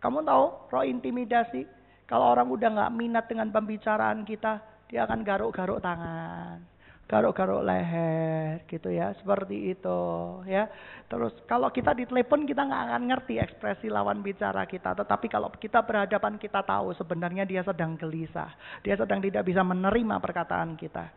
Kamu 0.01 0.25
tahu 0.25 0.45
roh 0.73 0.85
intimidasi? 0.87 1.67
Kalau 2.09 2.33
orang 2.33 2.49
udah 2.49 2.69
nggak 2.71 2.93
minat 2.95 3.25
dengan 3.29 3.51
pembicaraan 3.53 4.25
kita, 4.25 4.63
dia 4.87 5.03
akan 5.05 5.21
garuk-garuk 5.21 5.83
tangan 5.83 6.76
garuk-garuk 7.07 7.63
leher 7.63 8.67
gitu 8.67 8.91
ya. 8.91 9.15
Seperti 9.15 9.71
itu 9.73 9.99
ya. 10.45 10.67
Terus 11.07 11.31
kalau 11.47 11.71
kita 11.71 11.95
di 11.95 12.03
telepon 12.03 12.43
kita 12.43 12.67
nggak 12.67 12.83
akan 12.91 13.03
ngerti 13.07 13.39
ekspresi 13.39 13.87
lawan 13.87 14.19
bicara 14.19 14.67
kita. 14.67 14.91
Tetapi 14.93 15.31
kalau 15.31 15.47
kita 15.55 15.81
berhadapan 15.81 16.35
kita 16.35 16.61
tahu 16.61 16.91
sebenarnya 16.99 17.47
dia 17.47 17.63
sedang 17.63 17.95
gelisah. 17.95 18.51
Dia 18.83 18.99
sedang 18.99 19.23
tidak 19.23 19.47
bisa 19.47 19.63
menerima 19.63 20.19
perkataan 20.19 20.75
kita. 20.75 21.07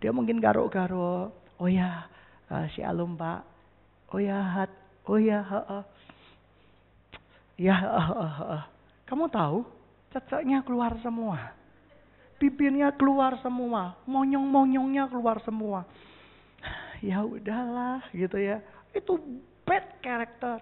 Dia 0.00 0.10
mungkin 0.10 0.40
garuk-garuk. 0.40 1.30
Oh 1.60 1.68
ya 1.68 2.08
uh, 2.48 2.66
si 2.72 2.80
alum 2.80 3.14
pak. 3.14 3.44
Oh 4.10 4.18
ya 4.18 4.40
hat. 4.40 4.72
Oh 5.04 5.20
ya 5.20 5.44
uh, 5.44 5.80
uh. 5.80 5.84
ya 7.60 7.76
uh, 7.76 8.10
uh, 8.10 8.40
uh. 8.56 8.62
kamu 9.04 9.28
tahu? 9.28 9.68
Cacaknya 10.14 10.62
keluar 10.62 10.94
semua 11.02 11.63
bibirnya 12.44 12.92
keluar 12.92 13.40
semua, 13.40 13.96
monyong-monyongnya 14.04 15.08
keluar 15.08 15.40
semua. 15.48 15.88
Ya 17.00 17.24
udahlah 17.24 18.04
gitu 18.12 18.36
ya. 18.36 18.60
Itu 18.92 19.16
bad 19.64 19.84
character. 20.04 20.60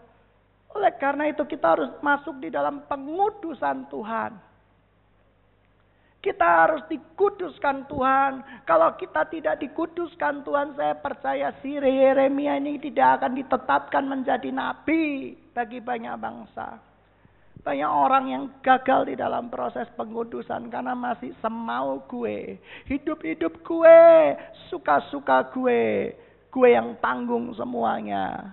Oleh 0.79 0.95
karena 0.97 1.27
itu 1.27 1.42
kita 1.42 1.75
harus 1.75 1.90
masuk 1.99 2.38
di 2.38 2.55
dalam 2.55 2.87
pengudusan 2.87 3.90
Tuhan. 3.90 4.38
Kita 6.23 6.47
harus 6.66 6.87
dikuduskan 6.87 7.90
Tuhan. 7.90 8.62
Kalau 8.62 8.95
kita 8.95 9.27
tidak 9.27 9.59
dikuduskan 9.59 10.47
Tuhan, 10.47 10.79
saya 10.79 10.95
percaya 10.95 11.51
si 11.59 11.75
Yeremia 11.75 12.62
ini 12.62 12.79
tidak 12.79 13.18
akan 13.18 13.35
ditetapkan 13.35 14.07
menjadi 14.07 14.55
nabi 14.55 15.35
bagi 15.51 15.83
banyak 15.83 16.14
bangsa. 16.14 16.91
Banyak 17.62 17.92
orang 17.94 18.25
yang 18.27 18.44
gagal 18.59 19.07
di 19.07 19.14
dalam 19.14 19.46
proses 19.46 19.87
pengudusan 19.94 20.66
karena 20.66 20.98
masih 20.98 21.31
semau 21.38 22.03
gue. 22.11 22.59
Hidup-hidup 22.90 23.62
gue, 23.62 24.01
suka-suka 24.66 25.46
gue. 25.55 26.11
Gue 26.51 26.68
yang 26.75 26.98
tanggung 26.98 27.55
semuanya. 27.55 28.51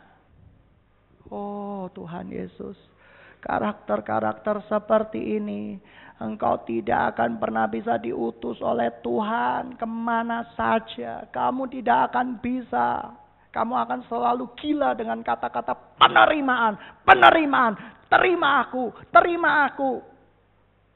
Oh 1.33 1.89
Tuhan 1.89 2.29
Yesus. 2.29 2.77
Karakter-karakter 3.41 4.61
seperti 4.69 5.41
ini. 5.41 5.81
Engkau 6.19 6.61
tidak 6.67 7.15
akan 7.15 7.39
pernah 7.39 7.65
bisa 7.65 7.95
diutus 7.97 8.61
oleh 8.61 8.93
Tuhan 9.01 9.73
ke 9.73 9.87
mana 9.89 10.53
saja. 10.53 11.25
Kamu 11.31 11.65
tidak 11.71 12.13
akan 12.13 12.37
bisa. 12.43 13.15
Kamu 13.49 13.73
akan 13.73 14.05
selalu 14.05 14.53
gila 14.59 14.93
dengan 14.93 15.25
kata-kata 15.25 15.97
penerimaan, 15.97 16.77
penerimaan, 17.01 17.73
Terima 18.09 18.65
aku, 18.65 18.89
terima 19.13 19.69
aku. 19.69 20.01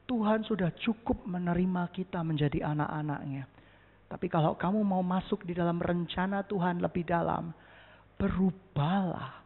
Tuhan 0.04 0.44
sudah 0.44 0.74
cukup 0.76 1.24
menerima 1.24 1.88
kita 1.94 2.20
menjadi 2.20 2.66
anak-anaknya. 2.74 3.48
Tapi 4.10 4.26
kalau 4.28 4.58
kamu 4.58 4.84
mau 4.84 5.00
masuk 5.00 5.46
di 5.48 5.56
dalam 5.56 5.80
rencana 5.80 6.44
Tuhan 6.44 6.82
lebih 6.82 7.08
dalam, 7.08 7.54
berubahlah 8.20 9.40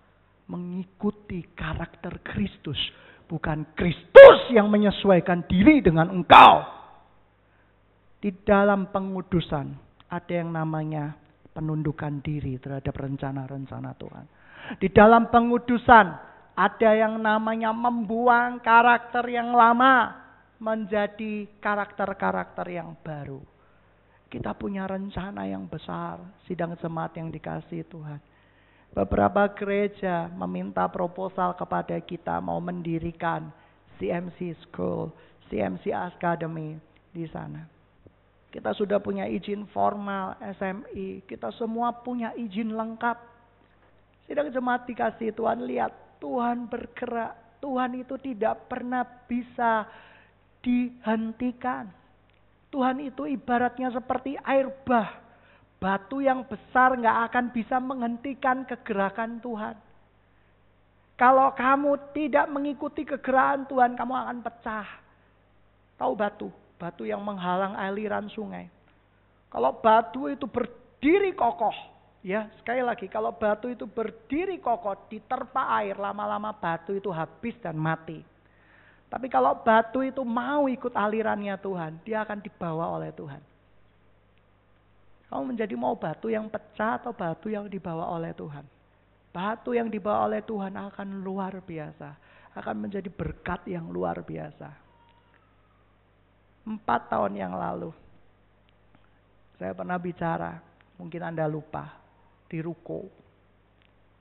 mengikuti 0.51 1.45
karakter 1.55 2.25
Kristus. 2.25 2.81
Bukan 3.29 3.77
Kristus 3.77 4.49
yang 4.51 4.73
menyesuaikan 4.73 5.45
diri 5.47 5.85
dengan 5.85 6.09
engkau. 6.09 6.65
Di 8.19 8.35
dalam 8.43 8.91
pengudusan 8.91 9.67
ada 10.11 10.33
yang 10.33 10.51
namanya 10.51 11.15
penundukan 11.53 12.25
diri 12.25 12.57
terhadap 12.59 12.97
rencana-rencana 12.97 13.95
Tuhan. 13.95 14.25
Di 14.81 14.89
dalam 14.91 15.31
pengudusan 15.31 16.28
ada 16.59 16.91
yang 16.91 17.23
namanya 17.23 17.71
membuang 17.71 18.59
karakter 18.59 19.23
yang 19.31 19.55
lama 19.55 20.11
menjadi 20.59 21.47
karakter-karakter 21.63 22.67
yang 22.67 22.99
baru. 22.99 23.39
Kita 24.27 24.59
punya 24.59 24.91
rencana 24.91 25.47
yang 25.47 25.71
besar, 25.71 26.19
sidang 26.51 26.75
jemaat 26.83 27.15
yang 27.15 27.31
dikasih 27.31 27.87
Tuhan. 27.87 28.19
Beberapa 28.91 29.47
gereja 29.55 30.27
meminta 30.35 30.83
proposal 30.91 31.55
kepada 31.55 31.95
kita 32.03 32.43
mau 32.43 32.59
mendirikan 32.59 33.55
CMC 34.03 34.59
School, 34.67 35.15
CMC 35.47 35.95
Academy 35.95 36.75
di 37.15 37.23
sana. 37.31 37.71
Kita 38.51 38.75
sudah 38.75 38.99
punya 38.99 39.31
izin 39.31 39.63
formal 39.71 40.35
SMI, 40.59 41.23
kita 41.23 41.55
semua 41.55 41.95
punya 42.03 42.35
izin 42.35 42.75
lengkap. 42.75 43.17
Sidang 44.27 44.51
jemaat 44.51 44.91
dikasih 44.91 45.31
Tuhan 45.37 45.63
lihat, 45.63 46.08
Tuhan 46.19 46.71
bergerak. 46.71 47.59
Tuhan 47.59 47.99
itu 47.99 48.15
tidak 48.23 48.71
pernah 48.71 49.03
bisa 49.27 49.87
dihentikan. 50.63 51.91
Tuhan 52.69 53.01
itu 53.03 53.25
ibaratnya 53.27 53.91
seperti 53.91 54.39
air 54.45 54.71
bah. 54.85 55.27
Batu 55.79 56.19
yang 56.19 56.43
besar 56.47 56.99
nggak 56.99 57.19
akan 57.31 57.45
bisa 57.55 57.79
menghentikan 57.79 58.67
kegerakan 58.67 59.39
Tuhan. 59.39 59.79
Kalau 61.19 61.51
kamu 61.55 62.15
tidak 62.15 62.47
mengikuti 62.47 63.03
kegerakan 63.03 63.67
Tuhan, 63.67 63.99
kamu 63.99 64.15
akan 64.15 64.39
pecah. 64.43 64.87
Tahu 65.99 66.15
batu? 66.15 66.51
Batu 66.79 67.03
yang 67.03 67.23
menghalang 67.27 67.75
aliran 67.75 68.31
sungai. 68.31 68.71
Kalau 69.51 69.75
batu 69.83 70.31
itu 70.31 70.47
berdiri 70.47 71.35
kokoh, 71.35 71.75
ya 72.29 72.53
sekali 72.61 72.85
lagi, 72.85 73.09
kalau 73.09 73.33
batu 73.33 73.73
itu 73.73 73.89
berdiri 73.89 74.61
kokoh, 74.61 75.09
diterpa 75.09 75.81
air, 75.81 75.97
lama-lama 75.97 76.53
batu 76.53 76.93
itu 76.93 77.09
habis 77.09 77.57
dan 77.65 77.81
mati. 77.81 78.21
Tapi 79.09 79.33
kalau 79.33 79.57
batu 79.65 80.05
itu 80.05 80.21
mau 80.21 80.69
ikut 80.69 80.93
alirannya 80.93 81.57
Tuhan, 81.57 82.05
dia 82.05 82.21
akan 82.29 82.45
dibawa 82.45 83.01
oleh 83.01 83.09
Tuhan. 83.17 83.41
Kamu 85.33 85.43
menjadi 85.49 85.73
mau 85.77 85.97
batu 85.97 86.29
yang 86.29 86.53
pecah 86.53 87.01
atau 87.01 87.17
batu 87.17 87.49
yang 87.49 87.65
dibawa 87.69 88.13
oleh 88.13 88.37
Tuhan. 88.37 88.65
Batu 89.33 89.73
yang 89.73 89.89
dibawa 89.89 90.29
oleh 90.29 90.45
Tuhan 90.45 90.73
akan 90.77 91.25
luar 91.25 91.61
biasa. 91.65 92.17
Akan 92.57 92.77
menjadi 92.81 93.09
berkat 93.13 93.65
yang 93.69 93.89
luar 93.89 94.21
biasa. 94.25 94.69
Empat 96.69 97.09
tahun 97.09 97.33
yang 97.33 97.57
lalu, 97.57 97.93
saya 99.57 99.73
pernah 99.73 99.97
bicara, 99.97 100.61
mungkin 101.01 101.25
Anda 101.25 101.49
lupa, 101.49 102.08
di 102.49 102.59
Ruko. 102.65 103.07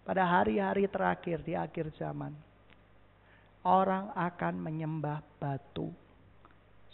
Pada 0.03 0.23
hari-hari 0.23 0.87
terakhir 0.87 1.43
di 1.43 1.51
akhir 1.51 1.91
zaman 1.99 2.31
orang 3.67 4.15
akan 4.15 4.55
menyembah 4.63 5.19
batu. 5.35 5.91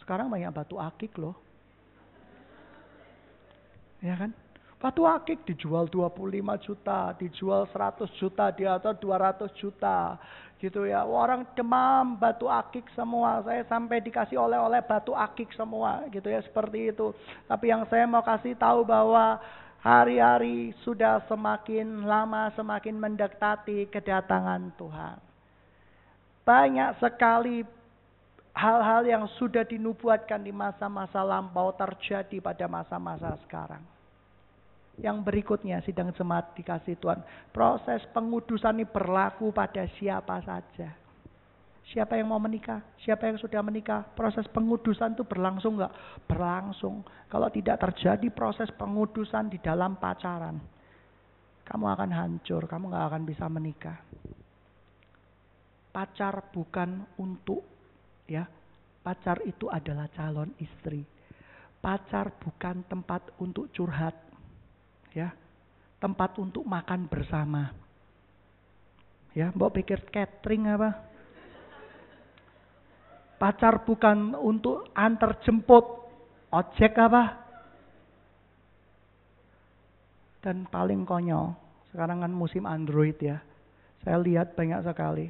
Sekarang 0.01 0.33
banyak 0.33 0.49
batu 0.49 0.81
akik 0.81 1.13
loh. 1.21 1.37
Ya 4.01 4.17
kan? 4.17 4.33
Batu 4.81 5.07
akik 5.07 5.47
dijual 5.47 5.87
25 5.87 6.59
juta, 6.59 7.15
dijual 7.15 7.63
100 7.71 8.03
juta, 8.19 8.51
di 8.51 8.67
atas 8.67 8.99
200 8.99 9.47
juta. 9.55 10.19
Gitu 10.59 10.83
ya. 10.83 11.07
Orang 11.07 11.47
demam 11.55 12.19
batu 12.19 12.51
akik 12.51 12.91
semua. 12.91 13.39
Saya 13.47 13.63
sampai 13.63 14.03
dikasih 14.03 14.35
oleh-oleh 14.35 14.83
batu 14.83 15.15
akik 15.15 15.55
semua. 15.55 16.03
Gitu 16.11 16.27
ya, 16.27 16.43
seperti 16.43 16.91
itu. 16.91 17.15
Tapi 17.47 17.71
yang 17.71 17.87
saya 17.87 18.03
mau 18.03 18.25
kasih 18.27 18.59
tahu 18.59 18.83
bahwa 18.83 19.39
hari-hari 19.83 20.71
sudah 20.87 21.19
semakin 21.27 22.07
lama 22.07 22.47
semakin 22.55 22.95
mendekati 22.95 23.91
kedatangan 23.91 24.71
Tuhan. 24.79 25.19
Banyak 26.47 27.03
sekali 27.03 27.67
hal-hal 28.55 29.03
yang 29.03 29.27
sudah 29.35 29.67
dinubuatkan 29.67 30.39
di 30.39 30.55
masa-masa 30.55 31.19
lampau 31.19 31.75
terjadi 31.75 32.39
pada 32.39 32.65
masa-masa 32.71 33.35
sekarang. 33.43 33.83
Yang 35.03 35.17
berikutnya 35.25 35.83
sidang 35.83 36.15
jemaat 36.15 36.55
dikasih 36.55 36.95
Tuhan. 37.03 37.19
Proses 37.51 37.99
pengudusan 38.15 38.79
ini 38.79 38.85
berlaku 38.87 39.51
pada 39.51 39.83
siapa 39.99 40.39
saja. 40.47 41.02
Siapa 41.93 42.17
yang 42.17 42.33
mau 42.33 42.41
menikah, 42.41 42.81
siapa 43.05 43.29
yang 43.29 43.37
sudah 43.37 43.61
menikah, 43.61 44.01
proses 44.17 44.49
pengudusan 44.49 45.13
itu 45.13 45.21
berlangsung 45.29 45.77
nggak? 45.77 46.25
Berlangsung. 46.25 47.05
Kalau 47.29 47.53
tidak 47.53 47.77
terjadi 47.85 48.33
proses 48.33 48.73
pengudusan 48.73 49.53
di 49.53 49.61
dalam 49.61 50.01
pacaran, 50.01 50.57
kamu 51.61 51.85
akan 51.85 52.09
hancur, 52.09 52.65
kamu 52.65 52.89
nggak 52.89 53.05
akan 53.13 53.23
bisa 53.29 53.45
menikah. 53.45 54.01
Pacar 55.93 56.49
bukan 56.49 57.05
untuk 57.21 57.61
ya. 58.25 58.49
Pacar 59.05 59.45
itu 59.45 59.69
adalah 59.69 60.09
calon 60.17 60.49
istri. 60.57 61.05
Pacar 61.77 62.33
bukan 62.41 62.81
tempat 62.89 63.37
untuk 63.37 63.69
curhat. 63.69 64.17
Ya. 65.13 65.29
Tempat 66.01 66.41
untuk 66.41 66.65
makan 66.65 67.05
bersama. 67.05 67.69
Ya, 69.37 69.53
mbok 69.53 69.77
pikir 69.77 70.01
catering 70.09 70.73
apa? 70.73 71.12
Pacar 73.43 73.83
bukan 73.83 74.39
untuk 74.39 74.87
antar 74.95 75.43
jemput 75.43 75.83
ojek 76.47 76.95
apa? 76.95 77.43
Dan 80.39 80.63
paling 80.71 81.03
konyol, 81.03 81.51
sekarang 81.91 82.23
kan 82.23 82.31
musim 82.31 82.63
Android 82.63 83.19
ya. 83.19 83.43
Saya 83.99 84.23
lihat 84.23 84.55
banyak 84.55 84.79
sekali 84.87 85.27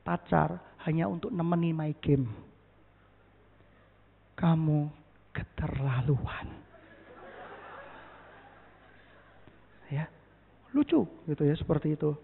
pacar 0.00 0.56
hanya 0.88 1.04
untuk 1.04 1.36
nemeni 1.36 1.76
my 1.76 1.92
game. 2.00 2.32
Kamu 4.40 4.88
keterlaluan. 5.36 6.48
Ya, 9.92 10.08
lucu 10.72 11.04
gitu 11.28 11.42
ya 11.44 11.52
seperti 11.60 11.92
itu. 11.92 12.16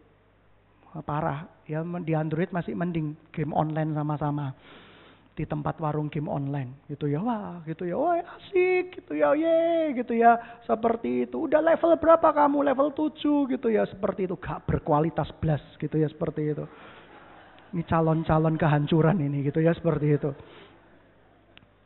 Parah. 1.05 1.45
Ya 1.69 1.85
di 1.85 2.17
Android 2.17 2.49
masih 2.57 2.73
mending 2.73 3.13
game 3.37 3.53
online 3.53 3.93
sama-sama 3.93 4.57
di 5.35 5.47
tempat 5.47 5.79
warung 5.79 6.11
game 6.11 6.29
online 6.29 6.85
gitu 6.91 7.07
ya. 7.07 7.23
Wah 7.23 7.63
gitu 7.65 7.87
ya. 7.87 7.97
Wah 7.97 8.19
asik 8.19 9.01
gitu 9.01 9.17
ya. 9.17 9.33
Ye 9.33 9.95
gitu 9.97 10.13
ya. 10.13 10.37
Seperti 10.67 11.25
itu. 11.29 11.47
Udah 11.47 11.63
level 11.63 11.97
berapa 11.97 12.29
kamu? 12.35 12.67
Level 12.67 12.91
7 12.93 13.51
gitu 13.55 13.69
ya. 13.71 13.87
Seperti 13.87 14.27
itu. 14.29 14.37
Gak 14.37 14.67
berkualitas 14.67 15.31
blast 15.39 15.67
gitu 15.79 15.97
ya. 15.97 16.11
Seperti 16.11 16.53
itu. 16.53 16.65
Ini 17.71 17.87
calon-calon 17.87 18.59
kehancuran 18.59 19.19
ini 19.23 19.47
gitu 19.47 19.63
ya. 19.63 19.71
Seperti 19.73 20.07
itu. 20.11 20.31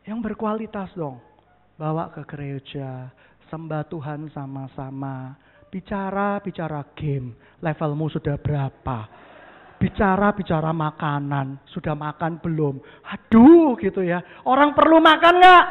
Yang 0.05 0.19
berkualitas 0.33 0.93
dong. 0.97 1.21
Bawa 1.75 2.07
ke 2.15 2.23
gereja, 2.23 3.11
sembah 3.51 3.83
Tuhan 3.91 4.31
sama-sama. 4.31 5.35
Bicara, 5.75 6.39
bicara 6.39 6.87
game. 6.95 7.35
Levelmu 7.59 8.07
sudah 8.07 8.39
berapa? 8.39 9.11
Bicara, 9.85 10.33
bicara 10.33 10.73
makanan. 10.73 11.61
Sudah 11.69 11.93
makan 11.93 12.41
belum? 12.41 12.81
Aduh 13.05 13.77
gitu 13.77 14.01
ya. 14.01 14.25
Orang 14.49 14.73
perlu 14.73 14.97
makan 14.97 15.35
nggak? 15.37 15.65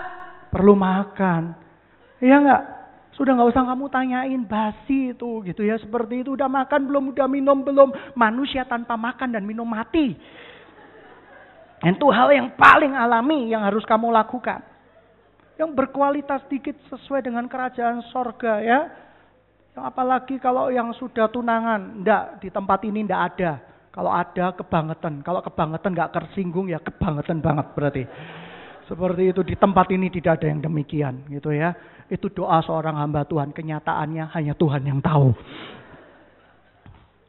Perlu 0.53 0.77
makan. 0.77 1.57
Iya 2.21 2.37
nggak? 2.37 2.63
Sudah 3.17 3.33
nggak 3.33 3.49
usah 3.57 3.65
kamu 3.65 3.85
tanyain 3.89 4.41
basi 4.45 5.17
itu 5.17 5.41
gitu 5.45 5.65
ya 5.65 5.77
seperti 5.81 6.21
itu 6.21 6.33
udah 6.33 6.49
makan 6.49 6.89
belum 6.89 7.03
udah 7.13 7.29
minum 7.29 7.61
belum 7.61 7.93
manusia 8.13 8.65
tanpa 8.69 8.93
makan 8.93 9.33
dan 9.33 9.49
minum 9.49 9.65
mati. 9.65 10.13
Itu 11.81 12.13
hal 12.13 12.29
yang 12.37 12.53
paling 12.53 12.93
alami 12.93 13.49
yang 13.49 13.65
harus 13.65 13.81
kamu 13.81 14.13
lakukan. 14.13 14.61
Yang 15.57 15.73
berkualitas 15.73 16.45
dikit 16.53 16.77
sesuai 16.93 17.25
dengan 17.25 17.49
kerajaan 17.49 18.05
sorga 18.13 18.61
ya. 18.61 18.93
Apalagi 19.73 20.37
kalau 20.37 20.69
yang 20.69 20.93
sudah 21.01 21.33
tunangan, 21.33 22.05
ndak 22.05 22.45
di 22.45 22.53
tempat 22.53 22.77
ini 22.85 23.09
ndak 23.09 23.21
ada. 23.33 23.72
Kalau 23.93 24.09
ada 24.09 24.57
kebangetan, 24.57 25.21
kalau 25.21 25.45
kebangetan 25.45 25.93
nggak 25.93 26.11
tersinggung 26.17 26.65
ya 26.65 26.81
kebangetan 26.81 27.45
banget 27.45 27.67
berarti. 27.77 28.03
Seperti 28.89 29.31
itu 29.31 29.41
di 29.45 29.55
tempat 29.55 29.87
ini 29.93 30.09
tidak 30.09 30.41
ada 30.41 30.49
yang 30.49 30.59
demikian 30.65 31.29
gitu 31.29 31.53
ya. 31.53 31.71
Itu 32.09 32.33
doa 32.33 32.59
seorang 32.65 32.97
hamba 32.97 33.23
Tuhan, 33.29 33.53
kenyataannya 33.53 34.33
hanya 34.33 34.53
Tuhan 34.57 34.83
yang 34.83 34.99
tahu. 34.99 35.31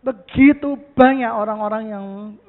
Begitu 0.04 0.76
banyak 0.96 1.32
orang-orang 1.32 1.84
yang 1.88 2.06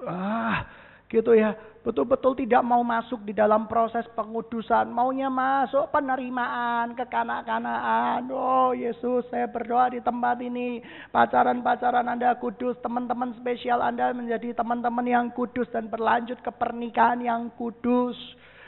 ah 0.07 0.63
gitu 1.05 1.37
ya, 1.37 1.53
betul-betul 1.85 2.33
tidak 2.33 2.65
mau 2.65 2.81
masuk 2.81 3.21
di 3.29 3.33
dalam 3.37 3.69
proses 3.69 4.01
pengudusan, 4.17 4.89
maunya 4.89 5.29
masuk 5.29 5.93
penerimaan, 5.93 6.97
kekanak-kanaan. 6.97 8.25
Oh 8.33 8.73
Yesus, 8.73 9.29
saya 9.29 9.45
berdoa 9.45 9.93
di 9.93 10.01
tempat 10.01 10.41
ini, 10.41 10.81
pacaran-pacaran 11.13 12.09
Anda 12.09 12.33
kudus, 12.41 12.73
teman-teman 12.81 13.37
spesial 13.37 13.85
Anda 13.85 14.17
menjadi 14.17 14.57
teman-teman 14.57 15.05
yang 15.05 15.25
kudus 15.37 15.69
dan 15.69 15.85
berlanjut 15.85 16.41
ke 16.41 16.49
pernikahan 16.49 17.21
yang 17.21 17.53
kudus. 17.53 18.17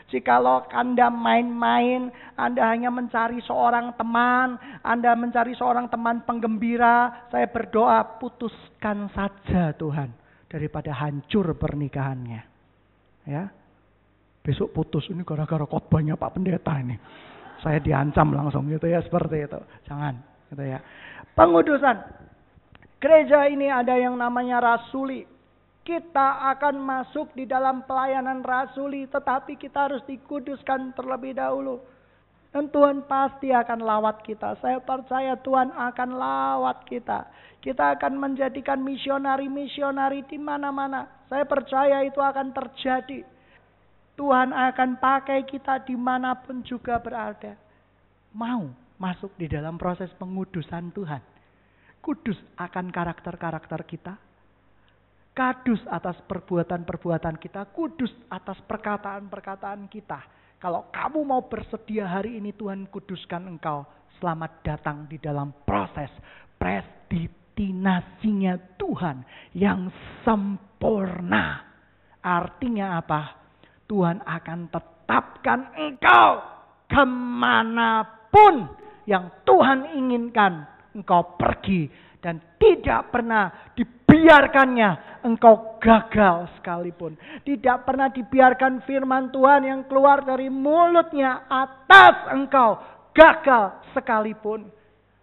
Jikalau 0.08 0.63
Anda 0.71 1.12
main-main, 1.12 2.13
Anda 2.39 2.71
hanya 2.71 2.88
mencari 2.88 3.43
seorang 3.43 3.97
teman, 4.00 4.56
Anda 4.80 5.17
mencari 5.19 5.52
seorang 5.58 5.91
teman 5.91 6.23
penggembira, 6.23 7.28
saya 7.28 7.50
berdoa 7.52 8.15
putuskan 8.15 9.12
saja 9.12 9.76
Tuhan 9.76 10.26
daripada 10.47 10.95
hancur 10.95 11.51
pernikahannya. 11.55 12.41
Ya. 13.27 13.51
Besok 14.43 14.71
putus 14.71 15.03
ini 15.12 15.27
gara-gara 15.27 15.67
khotbahnya 15.67 16.15
Pak 16.15 16.39
Pendeta 16.39 16.79
ini. 16.79 16.95
Saya 17.60 17.83
diancam 17.83 18.31
langsung 18.31 18.71
gitu 18.71 18.88
ya 18.88 19.03
seperti 19.03 19.43
itu. 19.43 19.60
Jangan 19.88 20.15
gitu 20.51 20.63
ya. 20.63 20.79
Pengudusan. 21.36 21.97
Gereja 22.97 23.45
ini 23.51 23.67
ada 23.69 23.93
yang 23.99 24.15
namanya 24.15 24.63
rasuli. 24.63 25.27
Kita 25.83 26.51
akan 26.55 26.83
masuk 26.83 27.31
di 27.31 27.47
dalam 27.47 27.88
pelayanan 27.88 28.43
rasuli, 28.43 29.07
tetapi 29.07 29.55
kita 29.55 29.88
harus 29.88 30.03
dikuduskan 30.03 30.91
terlebih 30.95 31.38
dahulu. 31.38 31.79
Dan 32.51 32.71
Tuhan 32.71 33.05
pasti 33.05 33.51
akan 33.51 33.83
lawat 33.83 34.23
kita. 34.23 34.57
Saya 34.63 34.79
percaya 34.79 35.36
Tuhan 35.39 35.69
akan 35.71 36.10
lawat 36.15 36.88
kita. 36.88 37.27
Kita 37.60 37.99
akan 37.99 38.17
menjadikan 38.17 38.79
misionari-misionari 38.81 40.23
di 40.25 40.39
mana-mana. 40.39 41.05
Saya 41.27 41.43
percaya 41.43 42.01
itu 42.07 42.17
akan 42.17 42.55
terjadi. 42.55 43.27
Tuhan 44.17 44.49
akan 44.55 44.97
pakai 44.97 45.45
kita 45.45 45.86
di 45.86 45.93
mana 45.93 46.33
pun 46.33 46.65
juga 46.65 46.97
berada. 46.97 47.53
Mau 48.33 48.71
masuk 48.97 49.29
di 49.38 49.45
dalam 49.45 49.77
proses 49.77 50.10
pengudusan 50.17 50.89
Tuhan 50.95 51.38
kudus 52.07 52.39
akan 52.55 52.88
karakter-karakter 52.88 53.83
kita, 53.83 54.15
kadus 55.36 55.83
atas 55.91 56.15
perbuatan-perbuatan 56.23 57.36
kita, 57.36 57.67
kudus 57.75 58.15
atas 58.31 58.55
perkataan-perkataan 58.63 59.91
kita. 59.91 60.23
Kalau 60.57 60.89
kamu 60.89 61.21
mau 61.21 61.45
bersedia 61.45 62.09
hari 62.09 62.41
ini 62.41 62.49
Tuhan 62.49 62.89
kuduskan 62.89 63.45
engkau, 63.45 63.85
selamat 64.17 64.65
datang 64.65 65.05
di 65.05 65.21
dalam 65.21 65.53
proses 65.61 66.09
predestinasinya 66.57 68.57
Tuhan 68.81 69.21
yang 69.53 69.85
sempurna. 70.25 71.61
Artinya 72.25 72.97
apa? 72.97 73.37
Tuhan 73.85 74.25
akan 74.25 74.59
tetapkan 74.73 75.77
engkau 75.77 76.41
ke 76.89 77.05
mana 77.05 78.01
pun 78.33 78.65
yang 79.05 79.29
Tuhan 79.45 79.93
inginkan 79.93 80.65
engkau 80.97 81.37
pergi 81.37 81.85
dan 82.17 82.41
tidak 82.57 83.13
pernah 83.13 83.69
dibiarkannya 84.07 85.23
engkau 85.23 85.79
gagal 85.79 86.51
sekalipun. 86.59 87.15
Tidak 87.43 87.83
pernah 87.83 88.11
dibiarkan 88.11 88.83
firman 88.87 89.31
Tuhan 89.31 89.63
yang 89.67 89.81
keluar 89.87 90.23
dari 90.23 90.51
mulutnya 90.51 91.47
atas 91.47 92.31
engkau 92.35 92.79
gagal 93.15 93.83
sekalipun. 93.91 94.76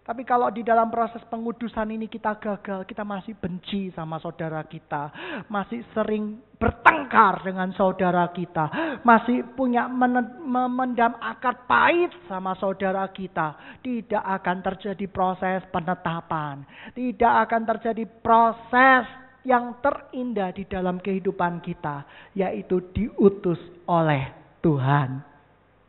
Tapi 0.05 0.21
kalau 0.21 0.53
di 0.53 0.61
dalam 0.61 0.93
proses 0.93 1.25
pengudusan 1.33 1.89
ini 1.89 2.05
kita 2.05 2.37
gagal, 2.37 2.85
kita 2.85 3.01
masih 3.01 3.33
benci 3.41 3.89
sama 3.89 4.21
saudara 4.21 4.61
kita, 4.61 5.09
masih 5.49 5.81
sering 5.97 6.37
bertengkar 6.61 7.41
dengan 7.41 7.73
saudara 7.73 8.29
kita, 8.29 8.69
masih 9.01 9.41
punya 9.57 9.89
memendam 9.89 11.17
akar 11.17 11.65
pahit 11.65 12.13
sama 12.29 12.53
saudara 12.61 13.09
kita, 13.09 13.81
tidak 13.81 14.21
akan 14.21 14.57
terjadi 14.61 15.05
proses 15.09 15.65
penetapan, 15.73 16.61
tidak 16.93 17.49
akan 17.49 17.65
terjadi 17.65 18.05
proses 18.21 19.09
yang 19.41 19.81
terindah 19.81 20.53
di 20.53 20.69
dalam 20.69 21.01
kehidupan 21.01 21.65
kita, 21.65 22.05
yaitu 22.37 22.77
diutus 22.93 23.57
oleh 23.89 24.29
Tuhan. 24.61 25.17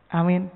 Amin. 0.09 0.49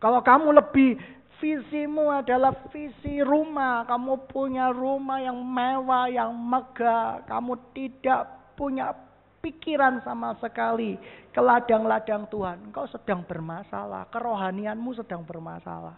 Kalau 0.00 0.24
kamu 0.24 0.52
lebih 0.64 0.96
Visimu 1.36 2.08
adalah 2.08 2.56
visi 2.72 3.20
rumah. 3.20 3.84
Kamu 3.84 4.24
punya 4.28 4.72
rumah 4.72 5.20
yang 5.20 5.36
mewah, 5.36 6.08
yang 6.08 6.32
megah. 6.32 7.24
Kamu 7.28 7.76
tidak 7.76 8.54
punya 8.56 8.96
pikiran 9.44 10.00
sama 10.00 10.32
sekali 10.40 10.96
ke 11.30 11.40
ladang-ladang 11.44 12.24
Tuhan. 12.32 12.72
Engkau 12.72 12.88
sedang 12.88 13.20
bermasalah. 13.22 14.08
Kerohanianmu 14.08 14.90
sedang 14.96 15.22
bermasalah. 15.22 15.94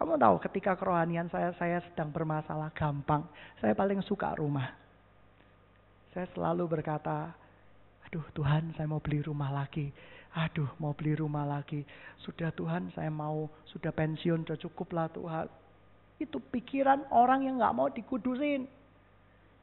Kamu 0.00 0.16
tahu 0.16 0.40
ketika 0.48 0.80
kerohanian 0.80 1.28
saya, 1.28 1.52
saya 1.60 1.84
sedang 1.84 2.08
bermasalah 2.08 2.72
gampang. 2.72 3.20
Saya 3.60 3.76
paling 3.76 4.00
suka 4.00 4.32
rumah. 4.32 4.72
Saya 6.16 6.24
selalu 6.32 6.64
berkata, 6.80 7.36
aduh 8.08 8.24
Tuhan 8.32 8.72
saya 8.80 8.88
mau 8.88 9.02
beli 9.04 9.20
rumah 9.20 9.52
lagi. 9.52 9.92
Aduh, 10.30 10.70
mau 10.78 10.94
beli 10.94 11.18
rumah 11.18 11.42
lagi. 11.42 11.82
Sudah 12.22 12.54
Tuhan, 12.54 12.94
saya 12.94 13.10
mau 13.10 13.50
sudah 13.66 13.90
pensiun, 13.90 14.46
sudah 14.46 14.58
cukup 14.62 14.94
lah 14.94 15.10
Tuhan. 15.10 15.50
Itu 16.22 16.38
pikiran 16.38 17.10
orang 17.10 17.50
yang 17.50 17.58
nggak 17.58 17.74
mau 17.74 17.90
dikudusin. 17.90 18.68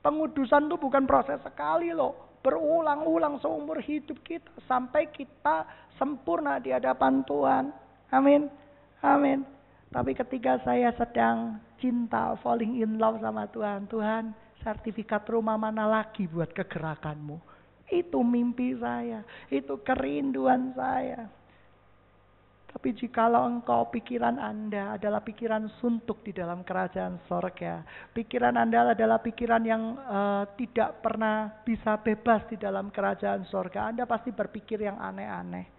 Pengudusan 0.04 0.68
itu 0.68 0.76
bukan 0.76 1.08
proses 1.08 1.40
sekali 1.40 1.96
loh. 1.96 2.40
Berulang-ulang 2.44 3.40
seumur 3.40 3.80
hidup 3.80 4.20
kita. 4.28 4.48
Sampai 4.68 5.08
kita 5.08 5.64
sempurna 5.96 6.60
di 6.60 6.76
hadapan 6.76 7.24
Tuhan. 7.24 7.72
Amin. 8.12 8.52
Amin. 9.00 9.48
Tapi 9.88 10.12
ketika 10.12 10.60
saya 10.68 10.92
sedang 11.00 11.64
cinta, 11.80 12.36
falling 12.44 12.84
in 12.84 13.00
love 13.00 13.24
sama 13.24 13.48
Tuhan. 13.52 13.88
Tuhan, 13.88 14.36
sertifikat 14.64 15.24
rumah 15.32 15.56
mana 15.56 15.88
lagi 15.88 16.28
buat 16.28 16.52
kegerakanmu? 16.52 17.57
Itu 17.88 18.20
mimpi 18.20 18.76
saya, 18.76 19.24
itu 19.48 19.80
kerinduan 19.80 20.76
saya. 20.76 21.32
Tapi 22.68 22.94
jikalau 22.94 23.48
engkau 23.48 23.90
pikiran 23.90 24.38
Anda 24.38 25.00
adalah 25.00 25.24
pikiran 25.24 25.66
suntuk 25.80 26.22
di 26.22 26.36
dalam 26.36 26.62
kerajaan 26.62 27.18
sorga. 27.26 27.82
Pikiran 28.12 28.54
Anda 28.54 28.92
adalah 28.92 29.18
pikiran 29.24 29.64
yang 29.64 29.98
uh, 29.98 30.44
tidak 30.60 31.00
pernah 31.02 31.64
bisa 31.64 31.98
bebas 31.98 32.46
di 32.52 32.60
dalam 32.60 32.92
kerajaan 32.92 33.48
sorga. 33.50 33.90
Anda 33.90 34.04
pasti 34.06 34.30
berpikir 34.36 34.84
yang 34.84 35.00
aneh-aneh. 35.00 35.77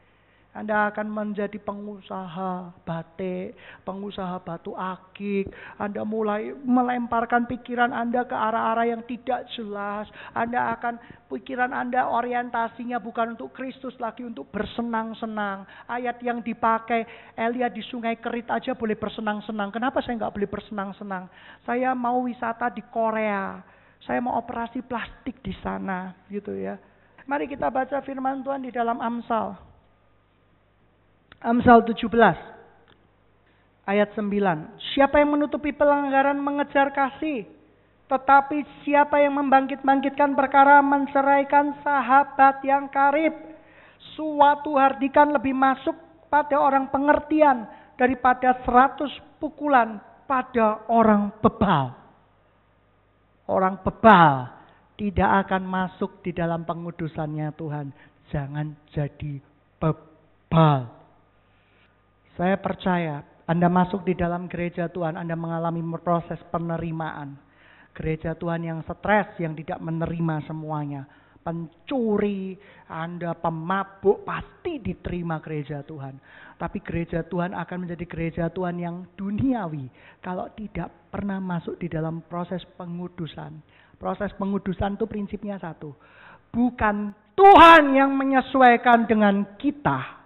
Anda 0.58 0.90
akan 0.90 1.06
menjadi 1.06 1.54
pengusaha 1.62 2.74
batik, 2.82 3.54
pengusaha 3.86 4.42
batu 4.42 4.74
akik. 4.74 5.46
Anda 5.78 6.02
mulai 6.02 6.50
melemparkan 6.50 7.46
pikiran 7.46 7.94
Anda 7.94 8.26
ke 8.26 8.34
arah-arah 8.34 8.90
yang 8.90 9.06
tidak 9.06 9.46
jelas. 9.54 10.10
Anda 10.34 10.74
akan 10.74 10.98
pikiran 11.30 11.70
Anda 11.70 12.10
orientasinya 12.10 12.98
bukan 12.98 13.38
untuk 13.38 13.54
Kristus 13.54 13.94
lagi 14.02 14.26
untuk 14.26 14.50
bersenang-senang. 14.50 15.62
Ayat 15.86 16.18
yang 16.26 16.42
dipakai 16.42 17.06
Elia 17.38 17.70
di 17.70 17.86
Sungai 17.86 18.18
Kerit 18.18 18.50
aja 18.50 18.74
boleh 18.74 18.98
bersenang-senang. 18.98 19.70
Kenapa 19.70 20.02
saya 20.02 20.18
nggak 20.18 20.34
boleh 20.34 20.50
bersenang-senang? 20.50 21.30
Saya 21.62 21.94
mau 21.94 22.26
wisata 22.26 22.66
di 22.74 22.82
Korea. 22.90 23.62
Saya 24.02 24.18
mau 24.18 24.34
operasi 24.34 24.82
plastik 24.82 25.38
di 25.38 25.54
sana, 25.62 26.18
gitu 26.26 26.50
ya. 26.54 26.78
Mari 27.30 27.46
kita 27.46 27.70
baca 27.70 28.02
firman 28.02 28.42
Tuhan 28.42 28.66
di 28.66 28.72
dalam 28.74 28.98
Amsal 28.98 29.67
Amsal 31.38 31.86
17 31.86 32.10
ayat 33.86 34.10
9. 34.12 34.26
Siapa 34.92 35.22
yang 35.22 35.38
menutupi 35.38 35.70
pelanggaran 35.70 36.36
mengejar 36.42 36.90
kasih, 36.90 37.46
tetapi 38.10 38.66
siapa 38.82 39.22
yang 39.22 39.38
membangkit-bangkitkan 39.38 40.34
perkara 40.34 40.82
menceraikan 40.82 41.78
sahabat 41.86 42.58
yang 42.66 42.90
karib. 42.90 43.32
Suatu 44.18 44.74
hardikan 44.74 45.30
lebih 45.30 45.54
masuk 45.54 45.94
pada 46.26 46.58
orang 46.58 46.90
pengertian 46.90 47.70
daripada 47.94 48.58
seratus 48.66 49.10
pukulan 49.38 50.02
pada 50.26 50.82
orang 50.90 51.30
bebal. 51.38 51.94
Orang 53.46 53.78
bebal 53.86 54.50
tidak 54.98 55.46
akan 55.46 55.62
masuk 55.62 56.18
di 56.26 56.34
dalam 56.34 56.66
pengudusannya 56.66 57.54
Tuhan. 57.54 57.94
Jangan 58.34 58.74
jadi 58.90 59.38
bebal. 59.78 60.97
Saya 62.38 62.54
percaya 62.62 63.26
Anda 63.50 63.66
masuk 63.66 64.06
di 64.06 64.14
dalam 64.14 64.46
gereja 64.46 64.86
Tuhan, 64.86 65.18
Anda 65.18 65.34
mengalami 65.34 65.82
proses 65.98 66.38
penerimaan. 66.54 67.34
Gereja 67.90 68.38
Tuhan 68.38 68.62
yang 68.62 68.78
stres, 68.86 69.34
yang 69.42 69.58
tidak 69.58 69.82
menerima 69.82 70.46
semuanya. 70.46 71.02
Pencuri, 71.42 72.54
Anda 72.86 73.34
pemabuk, 73.34 74.22
pasti 74.22 74.78
diterima 74.78 75.42
gereja 75.42 75.82
Tuhan. 75.82 76.14
Tapi 76.54 76.78
gereja 76.78 77.26
Tuhan 77.26 77.58
akan 77.58 77.78
menjadi 77.82 78.06
gereja 78.06 78.44
Tuhan 78.54 78.78
yang 78.78 79.02
duniawi. 79.18 79.90
Kalau 80.22 80.46
tidak 80.54 81.10
pernah 81.10 81.42
masuk 81.42 81.74
di 81.82 81.90
dalam 81.90 82.22
proses 82.22 82.62
pengudusan. 82.78 83.58
Proses 83.98 84.30
pengudusan 84.38 84.94
itu 84.94 85.10
prinsipnya 85.10 85.58
satu. 85.58 85.90
Bukan 86.54 87.10
Tuhan 87.34 87.98
yang 87.98 88.14
menyesuaikan 88.14 89.10
dengan 89.10 89.58
kita 89.58 90.17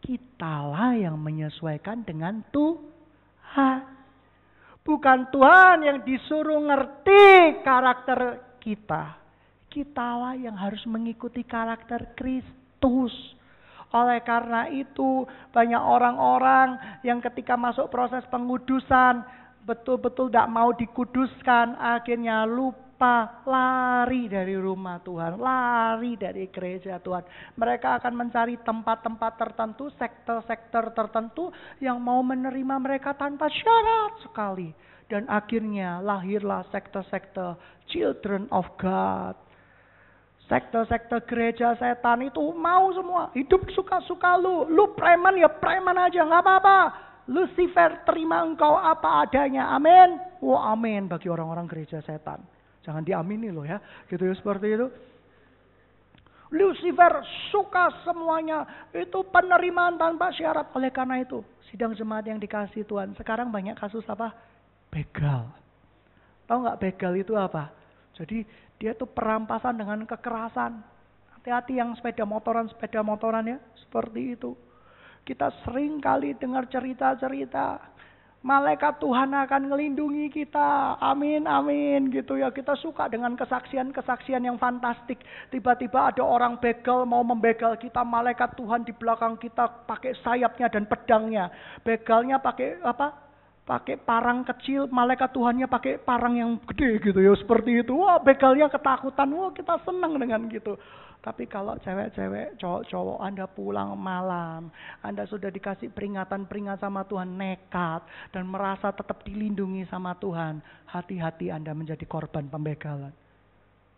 Kitalah 0.00 0.94
yang 0.94 1.18
menyesuaikan 1.18 2.06
dengan 2.06 2.40
Tuhan. 2.52 3.80
Bukan 4.86 5.34
Tuhan 5.34 5.82
yang 5.82 5.98
disuruh 6.06 6.62
ngerti 6.62 7.58
karakter 7.66 8.38
kita. 8.62 9.18
Kitalah 9.66 10.38
yang 10.38 10.54
harus 10.54 10.80
mengikuti 10.86 11.42
karakter 11.42 12.14
Kristus. 12.14 13.12
Oleh 13.90 14.22
karena 14.22 14.70
itu, 14.70 15.26
banyak 15.50 15.82
orang-orang 15.82 16.78
yang 17.02 17.18
ketika 17.18 17.58
masuk 17.58 17.90
proses 17.90 18.22
pengudusan 18.30 19.26
betul-betul 19.66 20.30
tidak 20.30 20.46
mau 20.46 20.70
dikuduskan, 20.70 21.74
akhirnya 21.82 22.46
lupa 22.46 22.85
lupa 22.96 23.44
lari 23.44 24.24
dari 24.24 24.56
rumah 24.56 24.96
Tuhan, 25.04 25.36
lari 25.36 26.16
dari 26.16 26.48
gereja 26.48 26.96
Tuhan. 26.96 27.28
Mereka 27.60 28.00
akan 28.00 28.24
mencari 28.24 28.56
tempat-tempat 28.64 29.36
tertentu, 29.36 29.92
sektor-sektor 30.00 30.96
tertentu 30.96 31.52
yang 31.84 32.00
mau 32.00 32.24
menerima 32.24 32.80
mereka 32.80 33.12
tanpa 33.12 33.52
syarat 33.52 34.16
sekali. 34.24 34.72
Dan 35.12 35.28
akhirnya 35.28 36.00
lahirlah 36.00 36.64
sekte-sekte 36.72 37.60
Children 37.92 38.48
of 38.48 38.64
God. 38.80 39.36
Sekte-sekte 40.48 41.20
gereja 41.28 41.76
setan 41.76 42.24
itu 42.24 42.40
mau 42.56 42.88
semua. 42.96 43.28
Hidup 43.36 43.76
suka-suka 43.76 44.40
lu. 44.40 44.72
Lu 44.72 44.96
preman 44.96 45.36
ya 45.36 45.52
preman 45.52 46.00
aja. 46.00 46.24
nggak 46.24 46.40
apa-apa. 46.40 46.78
Lucifer 47.28 48.08
terima 48.08 48.40
engkau 48.40 48.72
apa 48.72 49.28
adanya. 49.28 49.68
Amin. 49.76 50.16
Wah 50.40 50.72
amin 50.72 51.12
bagi 51.12 51.28
orang-orang 51.28 51.68
gereja 51.68 52.00
setan. 52.00 52.55
Jangan 52.86 53.02
diamini 53.02 53.50
loh 53.50 53.66
ya. 53.66 53.82
Gitu 54.06 54.22
ya 54.22 54.34
seperti 54.38 54.78
itu. 54.78 54.86
Lucifer 56.54 57.26
suka 57.50 57.90
semuanya. 58.06 58.62
Itu 58.94 59.26
penerimaan 59.26 59.98
tanpa 59.98 60.30
syarat. 60.30 60.70
Oleh 60.78 60.94
karena 60.94 61.18
itu, 61.18 61.42
sidang 61.66 61.90
jemaat 61.98 62.30
yang 62.30 62.38
dikasih 62.38 62.86
Tuhan. 62.86 63.18
Sekarang 63.18 63.50
banyak 63.50 63.74
kasus 63.74 64.06
apa? 64.06 64.30
Begal. 64.94 65.50
Tahu 66.46 66.62
nggak 66.62 66.78
begal 66.78 67.12
itu 67.18 67.34
apa? 67.34 67.74
Jadi 68.14 68.46
dia 68.78 68.94
itu 68.94 69.02
perampasan 69.02 69.74
dengan 69.74 70.06
kekerasan. 70.06 70.78
Hati-hati 71.34 71.82
yang 71.82 71.90
sepeda 71.98 72.22
motoran, 72.22 72.70
sepeda 72.70 73.02
motoran 73.02 73.50
ya. 73.50 73.58
Seperti 73.82 74.38
itu. 74.38 74.54
Kita 75.26 75.50
sering 75.66 75.98
kali 75.98 76.38
dengar 76.38 76.70
cerita-cerita 76.70 77.95
Malaikat 78.46 79.02
Tuhan 79.02 79.34
akan 79.34 79.74
melindungi 79.74 80.30
kita. 80.30 80.94
Amin, 81.02 81.50
amin 81.50 82.14
gitu 82.14 82.38
ya. 82.38 82.54
Kita 82.54 82.78
suka 82.78 83.10
dengan 83.10 83.34
kesaksian-kesaksian 83.34 84.46
yang 84.46 84.54
fantastik. 84.54 85.18
Tiba-tiba 85.50 86.14
ada 86.14 86.22
orang 86.22 86.54
begal 86.62 87.02
mau 87.02 87.26
membegal 87.26 87.74
kita. 87.74 88.06
Malaikat 88.06 88.54
Tuhan 88.54 88.86
di 88.86 88.94
belakang 88.94 89.34
kita 89.42 89.90
pakai 89.90 90.14
sayapnya 90.22 90.70
dan 90.70 90.86
pedangnya. 90.86 91.50
Begalnya 91.82 92.38
pakai 92.38 92.78
apa? 92.86 93.26
Pakai 93.66 93.98
parang 93.98 94.46
kecil, 94.46 94.86
malaikat 94.94 95.34
Tuhannya 95.34 95.66
pakai 95.66 95.98
parang 95.98 96.38
yang 96.38 96.54
gede 96.70 97.02
gitu 97.02 97.18
ya. 97.18 97.34
Seperti 97.34 97.82
itu. 97.82 97.98
Wah 97.98 98.22
begalnya 98.22 98.70
ketakutan. 98.70 99.26
Wah 99.34 99.50
kita 99.50 99.74
senang 99.82 100.22
dengan 100.22 100.46
gitu. 100.46 100.78
Tapi 101.26 101.50
kalau 101.50 101.74
cewek-cewek, 101.82 102.54
cowok-cowok 102.54 103.18
Anda 103.18 103.50
pulang 103.50 103.98
malam, 103.98 104.70
Anda 105.02 105.26
sudah 105.26 105.50
dikasih 105.50 105.90
peringatan-peringatan 105.90 106.78
sama 106.78 107.02
Tuhan 107.02 107.34
nekat 107.34 108.06
dan 108.30 108.46
merasa 108.46 108.94
tetap 108.94 109.26
dilindungi 109.26 109.90
sama 109.90 110.14
Tuhan, 110.22 110.62
hati-hati 110.86 111.50
Anda 111.50 111.74
menjadi 111.74 112.06
korban 112.06 112.46
pembegalan. 112.46 113.10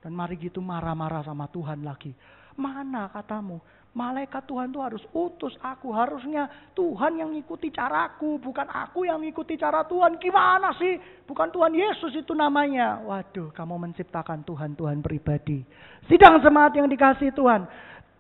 Dan 0.01 0.17
mari 0.17 0.41
gitu 0.41 0.65
marah-marah 0.65 1.21
sama 1.21 1.45
Tuhan 1.53 1.85
lagi. 1.85 2.17
Mana 2.57 3.13
katamu? 3.13 3.61
Malaikat 3.99 4.47
Tuhan 4.47 4.71
tuh 4.71 4.79
harus 4.79 5.03
utus 5.11 5.59
aku. 5.59 5.91
Harusnya 5.91 6.47
Tuhan 6.71 7.19
yang 7.19 7.35
ngikuti 7.35 7.75
caraku. 7.75 8.39
Bukan 8.39 8.71
aku 8.71 9.03
yang 9.03 9.19
ngikuti 9.19 9.59
cara 9.59 9.83
Tuhan. 9.91 10.23
Gimana 10.23 10.71
sih? 10.79 11.03
Bukan 11.27 11.51
Tuhan 11.51 11.75
Yesus 11.75 12.15
itu 12.15 12.31
namanya. 12.31 13.03
Waduh, 13.03 13.51
kamu 13.51 13.75
menciptakan 13.91 14.47
Tuhan-Tuhan 14.47 15.03
pribadi. 15.03 15.67
Sidang 16.07 16.39
semangat 16.47 16.79
yang 16.79 16.87
dikasih 16.87 17.35
Tuhan. 17.35 17.67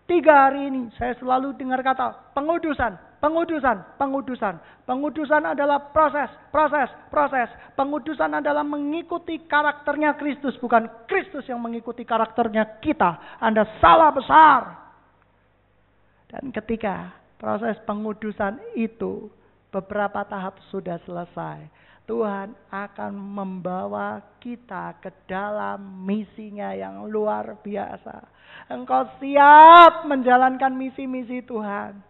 Tiga 0.08 0.48
hari 0.48 0.72
ini 0.72 0.88
saya 0.96 1.12
selalu 1.20 1.52
dengar 1.60 1.84
kata 1.84 2.32
pengudusan, 2.32 2.96
pengudusan, 3.20 4.00
pengudusan. 4.00 4.56
Pengudusan 4.88 5.44
adalah 5.44 5.92
proses, 5.92 6.32
proses, 6.48 6.88
proses. 7.12 7.46
Pengudusan 7.76 8.40
adalah 8.40 8.64
mengikuti 8.64 9.44
karakternya 9.44 10.16
Kristus, 10.16 10.56
bukan 10.58 11.04
Kristus 11.04 11.44
yang 11.46 11.60
mengikuti 11.60 12.08
karakternya 12.08 12.80
kita. 12.80 13.38
Anda 13.38 13.68
salah 13.84 14.08
besar. 14.10 14.87
Dan 16.28 16.52
ketika 16.52 17.16
proses 17.40 17.80
pengudusan 17.88 18.60
itu 18.76 19.32
beberapa 19.72 20.24
tahap 20.28 20.60
sudah 20.68 21.00
selesai, 21.08 21.68
Tuhan 22.08 22.56
akan 22.72 23.12
membawa 23.12 24.20
kita 24.40 24.96
ke 25.00 25.12
dalam 25.28 26.08
misinya 26.08 26.72
yang 26.72 27.04
luar 27.08 27.60
biasa. 27.60 28.24
Engkau 28.72 29.04
siap 29.20 30.08
menjalankan 30.08 30.72
misi-misi 30.72 31.44
Tuhan. 31.44 32.00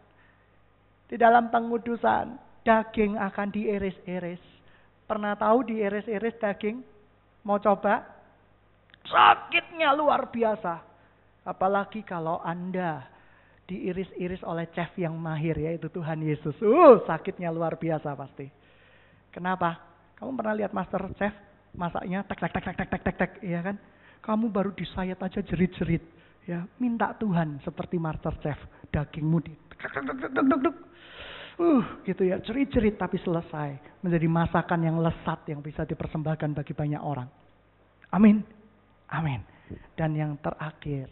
Di 1.11 1.19
dalam 1.19 1.51
pengudusan, 1.51 2.39
daging 2.63 3.19
akan 3.19 3.49
diiris-iris. 3.51 4.43
Pernah 5.11 5.35
tahu 5.35 5.67
diiris-iris 5.67 6.37
daging? 6.39 6.79
Mau 7.43 7.59
coba? 7.59 8.07
Sakitnya 9.03 9.97
luar 9.99 10.29
biasa. 10.31 10.85
Apalagi 11.49 12.05
kalau 12.05 12.39
Anda 12.45 13.18
diiris-iris 13.69 14.41
oleh 14.49 14.65
chef 14.73 14.89
yang 14.97 15.13
mahir 15.21 15.55
yaitu 15.61 15.93
Tuhan 15.93 16.25
Yesus. 16.25 16.57
Uh, 16.65 17.05
sakitnya 17.05 17.53
luar 17.53 17.77
biasa 17.77 18.17
pasti. 18.17 18.49
Kenapa? 19.29 19.77
Kamu 20.17 20.35
pernah 20.35 20.57
lihat 20.57 20.73
master 20.73 21.05
chef 21.21 21.37
masaknya 21.77 22.25
tek 22.25 22.41
tek 22.41 22.53
tek 22.57 22.65
tek 22.65 22.77
tek 22.77 22.89
tek 22.89 23.03
tek, 23.05 23.17
tek 23.21 23.33
ya 23.45 23.61
kan? 23.61 23.77
Kamu 24.25 24.51
baru 24.51 24.73
disayat 24.73 25.21
aja 25.21 25.45
jerit-jerit. 25.45 26.03
Ya, 26.49 26.65
minta 26.81 27.13
Tuhan 27.21 27.61
seperti 27.61 28.01
master 28.01 28.33
chef, 28.41 28.57
dagingmu 28.89 29.39
di 29.45 29.53
Uh, 31.59 31.83
gitu 32.07 32.23
ya, 32.23 32.39
jerit-jerit 32.39 32.95
tapi 33.03 33.19
selesai. 33.19 33.99
Menjadi 33.99 34.31
masakan 34.31 34.79
yang 34.79 35.03
lesat 35.03 35.43
yang 35.51 35.59
bisa 35.59 35.83
dipersembahkan 35.83 36.55
bagi 36.55 36.71
banyak 36.71 37.03
orang. 37.03 37.27
Amin. 38.15 38.47
Amin. 39.11 39.43
Dan 39.99 40.15
yang 40.15 40.39
terakhir, 40.39 41.11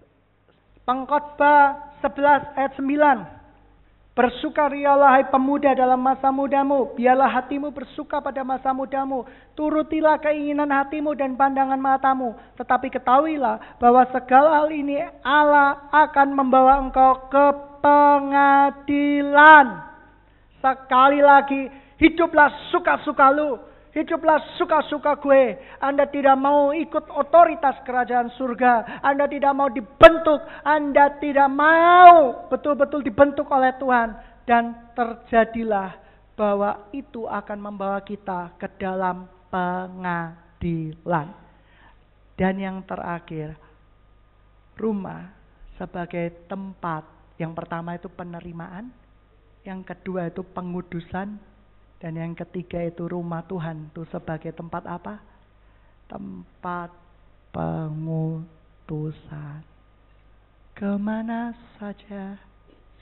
Pengkhotbah 0.86 1.98
11 1.98 2.54
ayat 2.54 2.78
9. 2.78 4.14
Bersukarialah 4.16 5.18
hai 5.18 5.26
pemuda 5.28 5.74
dalam 5.74 5.98
masa 5.98 6.30
mudamu. 6.30 6.94
Biarlah 6.94 7.26
hatimu 7.26 7.74
bersuka 7.74 8.22
pada 8.22 8.46
masa 8.46 8.70
mudamu. 8.72 9.26
Turutilah 9.58 10.16
keinginan 10.22 10.70
hatimu 10.70 11.12
dan 11.18 11.34
pandangan 11.34 11.76
matamu. 11.76 12.32
Tetapi 12.54 12.88
ketahuilah 12.88 13.76
bahwa 13.82 14.06
segala 14.14 14.62
hal 14.62 14.70
ini 14.72 15.02
Allah 15.20 15.90
akan 15.90 16.32
membawa 16.32 16.80
engkau 16.80 17.28
ke 17.28 17.46
pengadilan. 17.84 19.66
Sekali 20.62 21.20
lagi, 21.20 21.68
hiduplah 21.98 22.72
suka-suka 22.72 23.26
lu 23.34 23.58
Hiduplah 23.96 24.60
suka-suka 24.60 25.16
gue. 25.24 25.56
Anda 25.80 26.04
tidak 26.04 26.36
mau 26.36 26.68
ikut 26.68 27.08
otoritas 27.16 27.80
kerajaan 27.80 28.28
surga. 28.36 29.00
Anda 29.00 29.24
tidak 29.24 29.56
mau 29.56 29.72
dibentuk. 29.72 30.44
Anda 30.60 31.16
tidak 31.16 31.48
mau 31.48 32.44
betul-betul 32.52 33.00
dibentuk 33.00 33.48
oleh 33.48 33.72
Tuhan. 33.80 34.12
Dan 34.44 34.92
terjadilah 34.92 35.96
bahwa 36.36 36.92
itu 36.92 37.24
akan 37.24 37.56
membawa 37.56 38.04
kita 38.04 38.52
ke 38.60 38.68
dalam 38.76 39.32
pengadilan. 39.48 41.32
Dan 42.36 42.60
yang 42.60 42.84
terakhir, 42.84 43.56
rumah 44.76 45.32
sebagai 45.80 46.44
tempat. 46.44 47.00
Yang 47.40 47.52
pertama 47.64 47.96
itu 47.96 48.12
penerimaan. 48.12 48.92
Yang 49.64 49.88
kedua 49.88 50.28
itu 50.28 50.44
pengudusan 50.44 51.55
dan 52.06 52.14
yang 52.14 52.38
ketiga 52.38 52.78
itu 52.86 53.10
rumah 53.10 53.42
Tuhan 53.50 53.90
itu 53.90 54.06
sebagai 54.14 54.54
tempat 54.54 54.86
apa? 54.86 55.18
Tempat 56.06 56.94
pengutusan. 57.50 58.46
Ke 60.70 60.94
mana 61.02 61.50
saja 61.74 62.38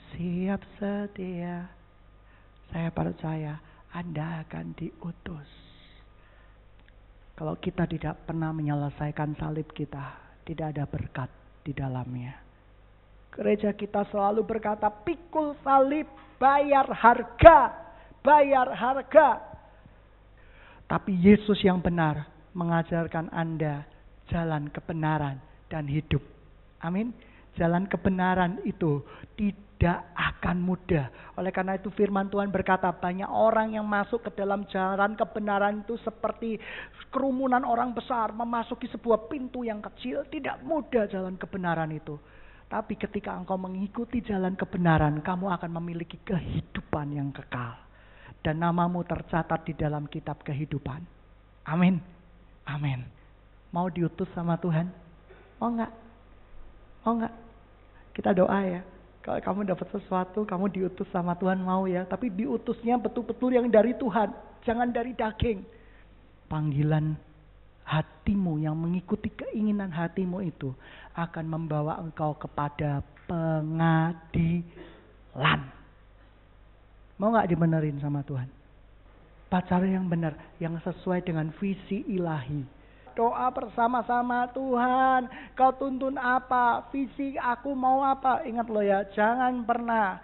siap 0.08 0.64
sedia. 0.80 1.68
Saya 2.72 2.88
percaya 2.96 3.60
Anda 3.92 4.40
akan 4.48 4.72
diutus. 4.72 5.52
Kalau 7.36 7.60
kita 7.60 7.84
tidak 7.84 8.24
pernah 8.24 8.56
menyelesaikan 8.56 9.36
salib 9.36 9.68
kita, 9.76 10.16
tidak 10.48 10.72
ada 10.72 10.88
berkat 10.88 11.28
di 11.60 11.76
dalamnya. 11.76 12.40
Gereja 13.36 13.76
kita 13.76 14.08
selalu 14.08 14.48
berkata, 14.48 14.88
pikul 14.88 15.52
salib, 15.60 16.08
bayar 16.40 16.88
harga 16.88 17.83
bayar 18.24 18.72
harga. 18.72 19.38
Tapi 20.88 21.12
Yesus 21.12 21.60
yang 21.60 21.84
benar 21.84 22.24
mengajarkan 22.56 23.28
Anda 23.30 23.84
jalan 24.32 24.72
kebenaran 24.72 25.38
dan 25.68 25.84
hidup. 25.84 26.24
Amin. 26.80 27.12
Jalan 27.54 27.86
kebenaran 27.86 28.58
itu 28.66 29.04
tidak 29.38 30.10
akan 30.16 30.58
mudah. 30.58 31.06
Oleh 31.38 31.54
karena 31.54 31.78
itu 31.78 31.86
firman 31.94 32.26
Tuhan 32.26 32.50
berkata 32.50 32.90
banyak 32.90 33.30
orang 33.30 33.78
yang 33.78 33.86
masuk 33.86 34.26
ke 34.26 34.30
dalam 34.34 34.66
jalan 34.66 35.14
kebenaran 35.14 35.86
itu 35.86 35.94
seperti 36.02 36.58
kerumunan 37.14 37.62
orang 37.62 37.94
besar 37.94 38.34
memasuki 38.34 38.90
sebuah 38.90 39.30
pintu 39.30 39.62
yang 39.62 39.78
kecil. 39.78 40.26
Tidak 40.26 40.66
mudah 40.66 41.06
jalan 41.06 41.38
kebenaran 41.38 41.94
itu. 41.94 42.18
Tapi 42.64 42.98
ketika 42.98 43.30
engkau 43.38 43.54
mengikuti 43.54 44.18
jalan 44.24 44.58
kebenaran, 44.58 45.22
kamu 45.22 45.46
akan 45.54 45.70
memiliki 45.78 46.18
kehidupan 46.26 47.14
yang 47.14 47.30
kekal 47.30 47.83
dan 48.44 48.60
namamu 48.60 49.00
tercatat 49.08 49.64
di 49.64 49.72
dalam 49.72 50.04
kitab 50.04 50.44
kehidupan. 50.44 51.00
Amin. 51.64 51.96
Amin. 52.68 53.00
Mau 53.72 53.88
diutus 53.88 54.28
sama 54.36 54.60
Tuhan? 54.60 54.92
Mau 55.56 55.72
enggak? 55.72 55.92
Mau 57.02 57.12
enggak? 57.16 57.34
Kita 58.12 58.36
doa 58.36 58.60
ya. 58.62 58.84
Kalau 59.24 59.40
kamu 59.40 59.64
dapat 59.72 59.88
sesuatu, 59.88 60.44
kamu 60.44 60.68
diutus 60.68 61.08
sama 61.08 61.32
Tuhan 61.40 61.64
mau 61.64 61.88
ya. 61.88 62.04
Tapi 62.04 62.28
diutusnya 62.28 63.00
betul-betul 63.00 63.56
yang 63.56 63.72
dari 63.72 63.96
Tuhan. 63.96 64.28
Jangan 64.68 64.92
dari 64.92 65.16
daging. 65.16 65.64
panggilan 66.44 67.16
hatimu 67.84 68.60
yang 68.60 68.76
mengikuti 68.76 69.32
keinginan 69.32 69.88
hatimu 69.92 70.44
itu 70.44 70.76
akan 71.16 71.44
membawa 71.48 72.00
engkau 72.00 72.36
kepada 72.36 73.00
pengadilan. 73.24 74.64
Mau 77.18 77.30
nggak 77.30 77.50
dibenerin 77.50 77.98
sama 78.02 78.26
Tuhan? 78.26 78.50
Pacar 79.46 79.86
yang 79.86 80.10
benar, 80.10 80.34
yang 80.58 80.74
sesuai 80.82 81.22
dengan 81.22 81.54
visi 81.62 82.02
ilahi. 82.10 82.66
Doa 83.14 83.46
bersama-sama 83.54 84.50
Tuhan, 84.50 85.30
kau 85.54 85.70
tuntun 85.78 86.18
apa, 86.18 86.90
visi 86.90 87.38
aku 87.38 87.70
mau 87.70 88.02
apa. 88.02 88.42
Ingat 88.42 88.66
lo 88.66 88.82
ya, 88.82 89.06
jangan 89.14 89.62
pernah 89.62 90.18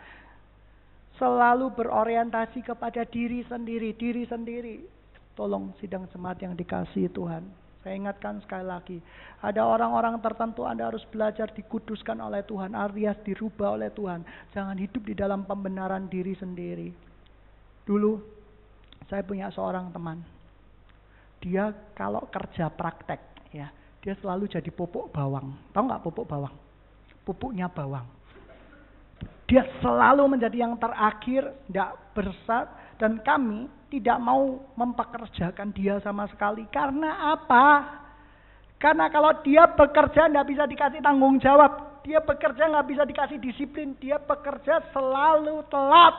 selalu 1.14 1.70
berorientasi 1.78 2.66
kepada 2.66 3.06
diri 3.06 3.46
sendiri, 3.46 3.94
diri 3.94 4.26
sendiri. 4.26 4.76
Tolong 5.38 5.70
sidang 5.78 6.10
jemaat 6.10 6.42
yang 6.42 6.58
dikasih 6.58 7.06
Tuhan. 7.14 7.46
Saya 7.80 7.96
ingatkan 7.96 8.36
sekali 8.44 8.68
lagi, 8.68 8.98
ada 9.40 9.64
orang-orang 9.64 10.20
tertentu 10.20 10.68
Anda 10.68 10.92
harus 10.92 11.00
belajar 11.08 11.48
dikuduskan 11.48 12.20
oleh 12.20 12.44
Tuhan, 12.44 12.76
alias 12.76 13.16
dirubah 13.24 13.72
oleh 13.80 13.88
Tuhan. 13.88 14.20
Jangan 14.52 14.76
hidup 14.76 15.00
di 15.08 15.16
dalam 15.16 15.48
pembenaran 15.48 16.04
diri 16.04 16.36
sendiri. 16.36 16.92
Dulu 17.88 18.20
saya 19.08 19.24
punya 19.24 19.48
seorang 19.48 19.88
teman. 19.96 20.20
Dia 21.40 21.72
kalau 21.96 22.28
kerja 22.28 22.68
praktek 22.68 23.48
ya, 23.56 23.72
dia 24.04 24.14
selalu 24.20 24.44
jadi 24.52 24.68
pupuk 24.68 25.08
bawang. 25.08 25.56
Tahu 25.72 25.88
nggak 25.88 26.04
pupuk 26.04 26.28
bawang? 26.28 26.52
Pupuknya 27.24 27.64
bawang. 27.72 28.04
Dia 29.48 29.64
selalu 29.80 30.36
menjadi 30.36 30.68
yang 30.68 30.76
terakhir, 30.76 31.48
tidak 31.66 31.96
bersat, 32.12 32.70
dan 33.00 33.16
kami 33.24 33.64
tidak 33.88 34.20
mau 34.20 34.60
mempekerjakan 34.76 35.72
dia 35.72 35.96
sama 36.04 36.28
sekali. 36.28 36.68
Karena 36.68 37.32
apa? 37.32 37.96
Karena 38.76 39.08
kalau 39.08 39.32
dia 39.40 39.64
bekerja 39.72 40.28
tidak 40.28 40.46
bisa 40.46 40.68
dikasih 40.68 41.00
tanggung 41.00 41.40
jawab. 41.40 42.04
Dia 42.04 42.20
bekerja 42.20 42.68
nggak 42.68 42.88
bisa 42.92 43.02
dikasih 43.08 43.40
disiplin. 43.40 43.96
Dia 43.96 44.20
bekerja 44.20 44.92
selalu 44.92 45.64
telat. 45.72 46.16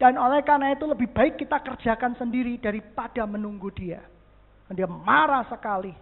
Dan 0.00 0.16
oleh 0.16 0.40
karena 0.40 0.72
itu 0.72 0.88
lebih 0.88 1.12
baik 1.12 1.36
kita 1.36 1.60
kerjakan 1.60 2.16
sendiri 2.16 2.56
daripada 2.56 3.28
menunggu 3.28 3.68
dia. 3.76 4.00
Dan 4.68 4.72
dia 4.80 4.88
marah 4.88 5.44
sekali. 5.52 5.92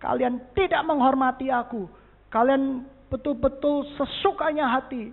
Kalian 0.00 0.52
tidak 0.56 0.80
menghormati 0.84 1.52
aku. 1.52 1.88
Kalian 2.32 2.88
betul-betul 3.12 3.84
sesukanya 4.00 4.80
hati. 4.80 5.12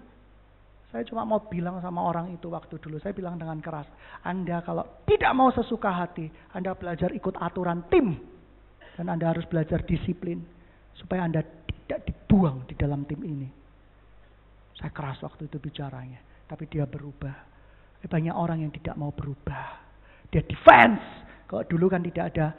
Saya 0.92 1.08
cuma 1.08 1.24
mau 1.24 1.40
bilang 1.48 1.80
sama 1.80 2.04
orang 2.04 2.36
itu 2.36 2.52
waktu 2.52 2.76
dulu. 2.76 3.00
Saya 3.00 3.16
bilang 3.16 3.40
dengan 3.40 3.64
keras. 3.64 3.88
Anda 4.28 4.60
kalau 4.60 4.84
tidak 5.08 5.32
mau 5.32 5.48
sesuka 5.56 5.88
hati. 5.88 6.28
Anda 6.52 6.76
belajar 6.76 7.16
ikut 7.16 7.40
aturan 7.40 7.88
tim. 7.88 8.20
Dan 9.00 9.08
Anda 9.08 9.32
harus 9.32 9.48
belajar 9.48 9.88
disiplin. 9.88 10.44
Supaya 11.00 11.24
Anda 11.24 11.48
tidak 11.48 12.04
dibuang 12.12 12.68
di 12.68 12.76
dalam 12.76 13.08
tim 13.08 13.24
ini. 13.24 13.48
Saya 14.76 14.92
keras 14.92 15.24
waktu 15.24 15.48
itu 15.48 15.64
bicaranya. 15.64 16.20
Tapi 16.52 16.68
dia 16.68 16.84
berubah. 16.84 17.48
Banyak 18.04 18.36
orang 18.36 18.68
yang 18.68 18.72
tidak 18.76 19.00
mau 19.00 19.16
berubah. 19.16 19.80
Dia 20.28 20.44
defense. 20.44 21.24
Kalau 21.48 21.64
dulu 21.72 21.88
kan 21.88 22.04
tidak 22.04 22.36
ada 22.36 22.52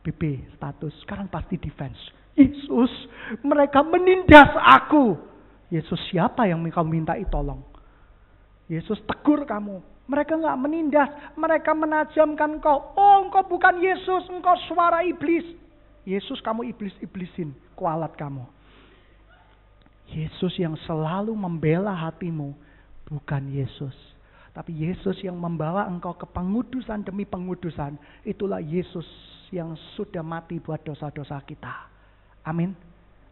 BB 0.00 0.48
status. 0.56 0.96
Sekarang 1.04 1.28
pasti 1.28 1.60
defense. 1.60 1.98
Yesus, 2.40 2.92
mereka 3.44 3.84
menindas 3.84 4.52
aku. 4.64 5.35
Yesus 5.66 5.98
siapa 6.10 6.46
yang 6.46 6.62
kamu 6.62 6.88
minta 6.88 7.18
tolong? 7.26 7.62
Yesus 8.70 8.98
tegur 9.06 9.46
kamu. 9.46 9.82
Mereka 10.06 10.38
nggak 10.38 10.58
menindas, 10.62 11.10
mereka 11.34 11.74
menajamkan 11.74 12.62
kau. 12.62 12.94
Oh, 12.94 13.26
engkau 13.26 13.42
bukan 13.50 13.82
Yesus, 13.82 14.30
engkau 14.30 14.54
suara 14.70 15.02
iblis. 15.02 15.42
Yesus 16.06 16.38
kamu 16.38 16.70
iblis-iblisin, 16.70 17.50
kualat 17.74 18.14
kamu. 18.14 18.46
Yesus 20.06 20.54
yang 20.62 20.78
selalu 20.86 21.34
membela 21.34 21.90
hatimu, 21.90 22.54
bukan 23.10 23.50
Yesus. 23.50 23.94
Tapi 24.54 24.70
Yesus 24.72 25.18
yang 25.26 25.34
membawa 25.34 25.90
engkau 25.90 26.14
ke 26.14 26.24
pengudusan 26.30 27.02
demi 27.02 27.26
pengudusan. 27.26 27.98
Itulah 28.22 28.62
Yesus 28.62 29.04
yang 29.50 29.74
sudah 29.98 30.22
mati 30.22 30.62
buat 30.62 30.80
dosa-dosa 30.86 31.42
kita. 31.42 31.90
Amin. 32.46 32.72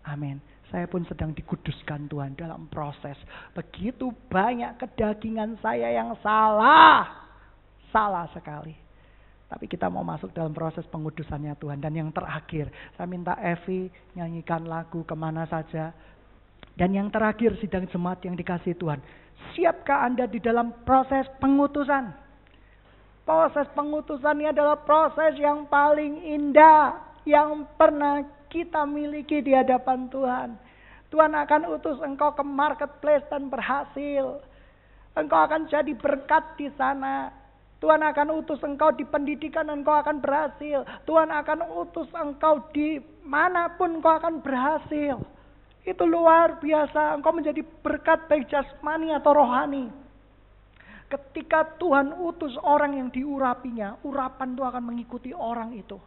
Amin. 0.05 0.43
Saya 0.75 0.91
pun 0.91 1.07
sedang 1.07 1.31
dikuduskan 1.31 2.11
Tuhan 2.11 2.35
dalam 2.35 2.67
proses. 2.67 3.15
Begitu 3.55 4.11
banyak 4.27 4.75
kedagingan 4.75 5.55
saya 5.63 5.87
yang 5.95 6.19
salah. 6.19 7.31
Salah 7.95 8.27
sekali. 8.35 8.75
Tapi 9.47 9.71
kita 9.71 9.87
mau 9.87 10.03
masuk 10.03 10.35
dalam 10.35 10.51
proses 10.51 10.83
pengudusannya 10.91 11.55
Tuhan. 11.63 11.79
Dan 11.79 11.95
yang 11.95 12.11
terakhir, 12.11 12.75
saya 12.99 13.07
minta 13.07 13.39
Evi 13.39 13.87
nyanyikan 14.19 14.67
lagu 14.67 15.07
ke 15.07 15.15
mana 15.15 15.47
saja. 15.47 15.95
Dan 16.75 16.91
yang 16.91 17.07
terakhir 17.07 17.55
sidang 17.63 17.87
jemaat 17.95 18.27
yang 18.27 18.35
dikasih 18.35 18.75
Tuhan. 18.75 18.99
Siapkah 19.55 20.11
Anda 20.11 20.27
di 20.27 20.43
dalam 20.43 20.83
proses 20.83 21.31
pengutusan? 21.39 22.11
Proses 23.23 23.71
pengutusan 23.79 24.43
ini 24.43 24.51
adalah 24.51 24.83
proses 24.83 25.39
yang 25.39 25.71
paling 25.71 26.19
indah 26.35 26.99
yang 27.23 27.63
pernah 27.79 28.27
kita 28.55 28.87
miliki 28.87 29.43
di 29.43 29.51
hadapan 29.51 30.07
Tuhan. 30.07 30.55
Tuhan 31.11 31.35
akan 31.35 31.75
utus 31.75 31.99
engkau 31.99 32.31
ke 32.39 32.47
marketplace 32.47 33.27
dan 33.27 33.51
berhasil. 33.51 34.39
Engkau 35.19 35.41
akan 35.43 35.67
jadi 35.67 35.91
berkat 35.99 36.55
di 36.55 36.71
sana. 36.79 37.35
Tuhan 37.83 37.99
akan 37.99 38.39
utus 38.39 38.63
engkau 38.63 38.95
di 38.95 39.03
pendidikan 39.03 39.67
dan 39.67 39.83
engkau 39.83 39.99
akan 39.99 40.23
berhasil. 40.23 40.87
Tuhan 41.03 41.35
akan 41.35 41.67
utus 41.83 42.07
engkau 42.15 42.63
di 42.71 43.03
mana 43.27 43.75
pun 43.75 43.99
engkau 43.99 44.15
akan 44.15 44.39
berhasil. 44.39 45.19
Itu 45.83 46.07
luar 46.07 46.63
biasa. 46.63 47.19
Engkau 47.19 47.35
menjadi 47.35 47.61
berkat 47.83 48.31
baik 48.31 48.47
jasmani 48.47 49.11
atau 49.11 49.35
rohani. 49.35 49.91
Ketika 51.11 51.77
Tuhan 51.79 52.17
utus 52.23 52.55
orang 52.63 52.97
yang 52.99 53.09
diurapinya, 53.11 54.03
urapan 54.07 54.57
itu 54.57 54.63
akan 54.65 54.83
mengikuti 54.83 55.31
orang 55.31 55.77
itu. 55.77 56.01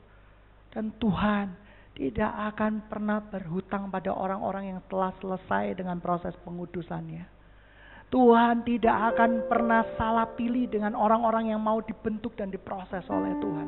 Dan 0.74 0.92
Tuhan 1.00 1.67
tidak 1.98 2.30
akan 2.54 2.86
pernah 2.86 3.18
berhutang 3.26 3.90
pada 3.90 4.14
orang-orang 4.14 4.78
yang 4.78 4.80
telah 4.86 5.10
selesai 5.18 5.82
dengan 5.82 5.98
proses 5.98 6.38
pengudusannya. 6.46 7.26
Tuhan 8.08 8.64
tidak 8.64 9.18
akan 9.18 9.50
pernah 9.52 9.84
salah 10.00 10.30
pilih 10.38 10.70
dengan 10.70 10.96
orang-orang 10.96 11.52
yang 11.52 11.60
mau 11.60 11.82
dibentuk 11.84 12.38
dan 12.38 12.54
diproses 12.54 13.04
oleh 13.10 13.34
Tuhan. 13.42 13.68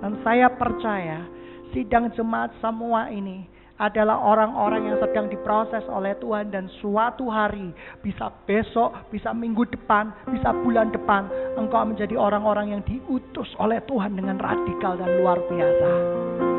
Dan 0.00 0.12
saya 0.22 0.48
percaya 0.48 1.26
sidang 1.74 2.08
jemaat 2.14 2.54
semua 2.62 3.10
ini 3.10 3.44
adalah 3.76 4.16
orang-orang 4.16 4.88
yang 4.88 4.96
sedang 4.96 5.28
diproses 5.28 5.84
oleh 5.92 6.16
Tuhan 6.16 6.48
dan 6.48 6.72
suatu 6.80 7.28
hari 7.28 7.76
bisa 8.00 8.32
besok, 8.48 9.12
bisa 9.12 9.36
minggu 9.36 9.68
depan, 9.68 10.08
bisa 10.32 10.56
bulan 10.64 10.88
depan 10.88 11.28
engkau 11.60 11.84
menjadi 11.84 12.16
orang-orang 12.16 12.72
yang 12.72 12.82
diutus 12.88 13.52
oleh 13.60 13.82
Tuhan 13.84 14.16
dengan 14.16 14.40
radikal 14.40 14.96
dan 14.96 15.20
luar 15.20 15.36
biasa. 15.44 16.55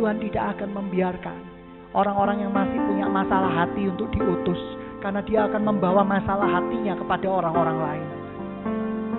Tuhan 0.00 0.16
tidak 0.16 0.56
akan 0.56 0.72
membiarkan 0.80 1.38
orang-orang 1.92 2.40
yang 2.40 2.56
masih 2.56 2.80
punya 2.88 3.04
masalah 3.04 3.52
hati 3.52 3.84
untuk 3.84 4.08
diutus 4.16 4.56
karena 5.04 5.20
dia 5.20 5.44
akan 5.44 5.60
membawa 5.60 6.00
masalah 6.00 6.48
hatinya 6.48 6.96
kepada 6.96 7.28
orang-orang 7.28 7.76
lain. 7.76 8.08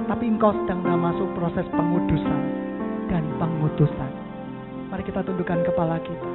Tapi 0.09 0.25
engkau 0.25 0.49
sedang 0.57 0.82
masuk 0.82 1.29
proses 1.38 1.69
pengudusan 1.69 2.41
dan 3.13 3.21
pengutusan. 3.38 4.11
Mari 4.89 5.05
kita 5.05 5.21
tundukkan 5.21 5.61
kepala 5.69 6.01
kita. 6.01 6.32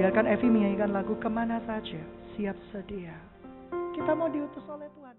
Biarkan 0.00 0.24
Evi 0.32 0.48
menyanyikan 0.48 0.96
lagu 0.96 1.12
ke 1.20 1.28
mana 1.28 1.60
saja, 1.68 2.00
siap 2.32 2.56
sedia. 2.72 3.12
Kita 3.92 4.16
mau 4.16 4.32
diutus 4.32 4.64
oleh 4.64 4.88
Tuhan. 4.96 5.09